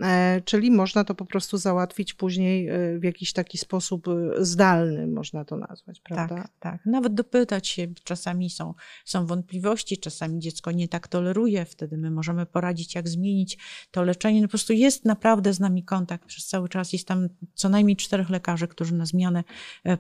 E, 0.03 0.41
Czyli 0.45 0.71
można 0.71 1.05
to 1.05 1.15
po 1.15 1.25
prostu 1.25 1.59
załatwić 1.59 2.15
później 2.15 2.69
e, 2.69 2.99
w 2.99 3.05
jakiś 3.05 3.33
taki 3.33 3.59
sposób 3.59 4.09
e, 4.09 4.45
zdalny, 4.45 5.07
można 5.07 5.45
to 5.45 5.57
nazwać, 5.57 6.01
prawda? 6.01 6.37
Tak, 6.37 6.51
tak. 6.61 6.87
Nawet 6.87 7.15
dopytać 7.15 7.69
się, 7.69 7.89
czasami 8.05 8.51
są, 8.51 8.75
są 9.05 9.27
wątpliwości, 9.27 9.99
czasami 9.99 10.39
dziecko 10.39 10.73
nie 10.73 10.89
tak 10.89 11.09
toleruje, 11.09 11.65
wtedy 11.65 11.97
my 11.97 12.11
możemy 12.11 12.47
poradzić, 12.47 12.95
jak 12.95 13.09
zmienić 13.09 13.59
to 13.91 14.03
leczenie. 14.03 14.41
No 14.41 14.47
po 14.47 14.51
prostu 14.51 14.73
jest 14.73 15.05
naprawdę 15.05 15.53
z 15.53 15.61
nami 15.61 15.85
kontakt 15.85 16.25
przez 16.25 16.47
cały 16.47 16.69
czas. 16.69 16.93
Jest 16.93 17.09
tam 17.09 17.29
co 17.55 17.69
najmniej 17.69 17.97
czterech 17.97 18.31
lekarzy, 18.31 18.69
którzy 18.69 18.95
na 18.95 19.07
zmianę 19.07 19.45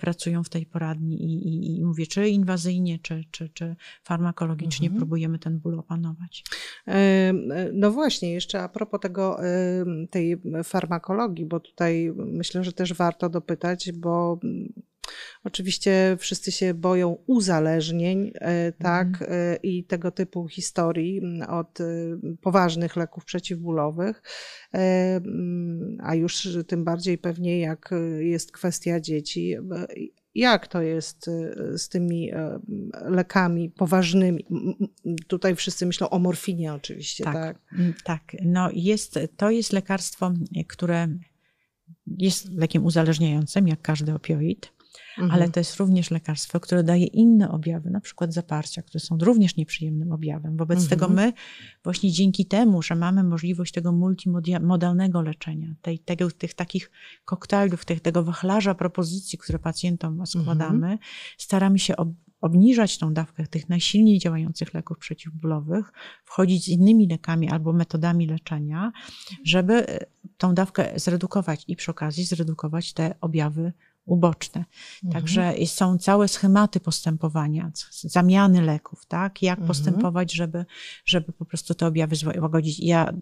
pracują 0.00 0.44
w 0.44 0.48
tej 0.48 0.66
poradni 0.66 1.22
i, 1.22 1.48
i, 1.48 1.78
i 1.78 1.84
mówię, 1.84 2.06
czy 2.06 2.28
inwazyjnie, 2.28 2.98
czy, 2.98 3.24
czy, 3.30 3.48
czy 3.48 3.76
farmakologicznie 4.02 4.88
Mhm. 4.88 5.00
próbujemy 5.00 5.38
ten 5.38 5.58
ból 5.58 5.78
opanować. 5.78 6.44
No 7.72 7.90
właśnie, 7.90 8.32
jeszcze 8.32 8.62
a 8.62 8.68
propos 8.68 9.00
tego, 9.00 9.13
em, 9.22 10.08
tej 10.10 10.40
farmakologii, 10.64 11.46
bo 11.46 11.60
tutaj 11.60 12.12
myślę, 12.16 12.64
że 12.64 12.72
też 12.72 12.94
warto 12.94 13.28
dopytać, 13.28 13.92
bo 13.92 14.38
mm, 14.44 14.72
oczywiście 15.44 16.16
wszyscy 16.20 16.52
się 16.52 16.74
boją 16.74 17.16
uzależnień, 17.26 18.32
e, 18.34 18.72
tak, 18.72 19.06
e, 19.28 19.56
i 19.56 19.84
tego 19.84 20.10
typu 20.10 20.48
historii 20.48 21.18
mm, 21.18 21.50
od 21.50 21.80
e, 21.80 21.84
poważnych 22.40 22.96
leków 22.96 23.24
przeciwbólowych, 23.24 24.22
e, 24.74 24.78
mm, 25.16 25.98
a 26.02 26.14
już 26.14 26.48
tym 26.66 26.84
bardziej 26.84 27.18
pewnie 27.18 27.60
jak 27.60 27.92
e, 27.92 28.24
jest 28.24 28.52
kwestia 28.52 29.00
dzieci. 29.00 29.56
Jak 30.34 30.68
to 30.68 30.82
jest 30.82 31.28
e, 31.28 31.78
z 31.78 31.88
tymi 31.88 32.32
e, 32.32 32.58
lekami 32.92 33.70
poważnymi? 33.70 34.46
Tutaj 35.28 35.56
wszyscy 35.56 35.86
myślą 35.86 36.10
o 36.10 36.18
morfinie 36.18 36.74
oczywiście, 36.74 37.24
tak? 37.24 37.34
Tak. 37.34 37.58
Mm, 37.72 37.94
Tak, 38.04 38.22
no 38.42 38.68
jest, 38.72 39.18
to 39.36 39.50
jest 39.50 39.72
lekarstwo, 39.72 40.32
które 40.68 41.08
jest 42.06 42.52
lekiem 42.52 42.84
uzależniającym, 42.84 43.68
jak 43.68 43.82
każdy 43.82 44.14
opioid, 44.14 44.72
Mhm. 45.18 45.30
ale 45.30 45.48
to 45.48 45.60
jest 45.60 45.76
również 45.76 46.10
lekarstwo, 46.10 46.60
które 46.60 46.82
daje 46.82 47.06
inne 47.06 47.50
objawy, 47.50 47.90
na 47.90 48.00
przykład 48.00 48.32
zaparcia, 48.34 48.82
które 48.82 49.00
są 49.00 49.18
również 49.18 49.56
nieprzyjemnym 49.56 50.12
objawem. 50.12 50.56
Wobec 50.56 50.82
Mhm. 50.82 50.90
tego 50.90 51.14
my 51.14 51.32
właśnie 51.84 52.12
dzięki 52.12 52.46
temu, 52.46 52.82
że 52.82 52.94
mamy 52.94 53.24
możliwość 53.24 53.72
tego 53.72 53.92
multimodalnego 53.92 55.22
leczenia, 55.22 55.74
tej, 55.82 55.98
tego, 55.98 56.30
tych 56.30 56.54
takich 56.54 56.90
koktajlów, 57.24 57.84
tych, 57.84 58.00
tego 58.00 58.24
wachlarza 58.24 58.74
propozycji, 58.74 59.38
które 59.38 59.58
pacjentom 59.58 60.26
składamy, 60.26 60.98
staramy 61.38 61.78
się 61.78 61.96
ob, 61.96 62.08
obniżać 62.40 62.98
tą 62.98 63.14
dawkę 63.14 63.46
tych 63.46 63.68
najsilniej 63.68 64.18
działających 64.18 64.74
leków 64.74 64.98
przeciwbólowych, 64.98 65.92
wchodzić 66.24 66.64
z 66.64 66.68
innymi 66.68 67.08
lekami 67.08 67.50
albo 67.50 67.72
metodami 67.72 68.26
leczenia, 68.26 68.92
żeby 69.44 69.88
e, 69.88 70.06
tą 70.38 70.54
dawkę 70.54 70.92
zredukować 70.96 71.64
i 71.68 71.76
przy 71.76 71.90
okazji 71.90 72.24
zredukować 72.24 72.92
te 72.92 73.14
objawy 73.20 73.72
uboczne. 74.06 74.64
Mhm. 75.04 75.12
Także 75.12 75.54
są 75.66 75.98
całe 75.98 76.28
schematy 76.28 76.80
postępowania, 76.80 77.70
zamiany 78.02 78.62
leków, 78.62 79.06
tak? 79.06 79.42
Jak 79.42 79.58
Mhm. 79.58 79.68
postępować, 79.68 80.32
żeby, 80.32 80.64
żeby 81.04 81.32
po 81.32 81.44
prostu 81.44 81.74
te 81.74 81.86
objawy 81.86 82.16
zła- 82.16 82.40
łagodzić. 82.40 82.80
Ja 82.80 83.12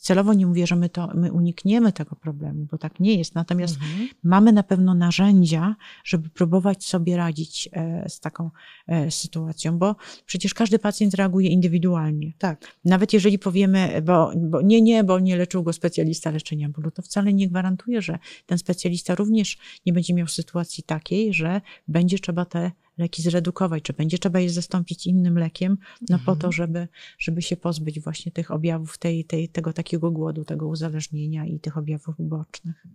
celowo 0.00 0.34
nie 0.34 0.46
mówię, 0.46 0.66
że 0.66 0.76
my, 0.76 0.88
to, 0.88 1.08
my 1.14 1.32
unikniemy 1.32 1.92
tego 1.92 2.16
problemu, 2.16 2.66
bo 2.70 2.78
tak 2.78 3.00
nie 3.00 3.14
jest. 3.14 3.34
Natomiast 3.34 3.74
Mhm. 3.74 4.08
mamy 4.22 4.52
na 4.52 4.62
pewno 4.62 4.94
narzędzia, 4.94 5.76
żeby 6.04 6.28
próbować 6.30 6.84
sobie 6.86 7.16
radzić 7.16 7.68
e, 7.72 8.08
z 8.08 8.20
taką 8.20 8.50
e, 8.86 9.10
sytuacją, 9.10 9.78
bo 9.78 9.96
przecież 10.26 10.54
każdy 10.54 10.78
pacjent 10.78 11.14
reaguje 11.14 11.48
indywidualnie. 11.48 12.32
Tak. 12.38 12.76
Nawet 12.84 13.12
jeżeli 13.12 13.38
powiemy, 13.38 14.02
bo, 14.04 14.32
bo 14.36 14.62
nie, 14.62 14.80
nie, 14.82 15.04
bo 15.04 15.18
nie 15.18 15.36
leczył 15.36 15.62
go 15.62 15.72
specjalista 15.72 16.30
leczenia 16.30 16.68
bólu, 16.68 16.90
to 16.90 17.02
wcale 17.02 17.32
nie 17.32 17.48
gwarantuje, 17.48 18.02
że 18.02 18.18
ten 18.46 18.58
specjalista 18.58 19.14
również 19.14 19.58
nie 19.86 19.92
będzie 19.92 20.07
miał 20.14 20.26
sytuacji 20.26 20.84
takiej, 20.84 21.34
że 21.34 21.60
będzie 21.88 22.18
trzeba 22.18 22.44
te 22.44 22.70
leki 22.98 23.22
zredukować, 23.22 23.82
czy 23.82 23.92
będzie 23.92 24.18
trzeba 24.18 24.40
je 24.40 24.50
zastąpić 24.50 25.06
innym 25.06 25.38
lekiem, 25.38 25.78
no 26.08 26.18
po 26.26 26.36
to, 26.36 26.52
żeby, 26.52 26.88
żeby 27.18 27.42
się 27.42 27.56
pozbyć 27.56 28.00
właśnie 28.00 28.32
tych 28.32 28.50
objawów, 28.50 28.98
tej, 28.98 29.24
tej, 29.24 29.48
tego 29.48 29.72
takiego 29.72 30.10
głodu, 30.10 30.44
tego 30.44 30.68
uzależnienia 30.68 31.46
i 31.46 31.60
tych 31.60 31.76
objawów 31.76 32.20
ubocznych. 32.20 32.86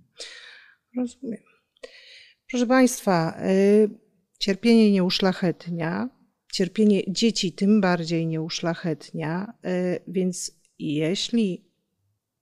Rozumiem. 0.97 1.39
Proszę 2.49 2.67
Państwa, 2.67 3.37
y, 3.47 3.89
cierpienie 4.39 4.91
nie 4.91 5.03
uszlachetnia, 5.03 6.09
cierpienie 6.53 7.01
dzieci 7.07 7.53
tym 7.53 7.81
bardziej 7.81 8.27
nie 8.27 8.41
uszlachetnia, 8.41 9.53
y, 9.65 9.99
więc 10.07 10.51
jeśli 10.79 11.65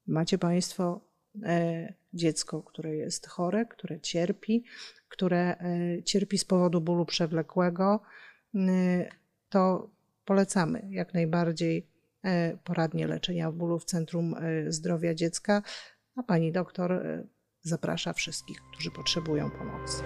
macie 0.07 0.37
Państwo 0.37 1.01
y, 1.35 1.93
dziecko, 2.13 2.63
które 2.63 2.95
jest 2.95 3.27
chore, 3.27 3.65
które 3.65 3.99
cierpi, 3.99 4.63
które 5.09 5.55
y, 5.99 6.03
cierpi 6.03 6.37
z 6.37 6.45
powodu 6.45 6.81
bólu 6.81 7.05
przewlekłego, 7.05 7.99
to 9.49 9.89
polecamy 10.25 10.87
jak 10.89 11.13
najbardziej 11.13 11.87
y, 12.25 12.57
poradnie 12.63 13.07
leczenia 13.07 13.51
bólu 13.51 13.79
w 13.79 13.85
Centrum 13.85 14.35
y, 14.37 14.71
Zdrowia 14.71 15.13
Dziecka, 15.13 15.61
a 16.15 16.23
Pani 16.23 16.51
doktor 16.51 17.03
zaprasza 17.61 18.13
wszystkich, 18.13 18.61
którzy 18.71 18.91
potrzebują 18.91 19.51
pomocy. 19.51 20.03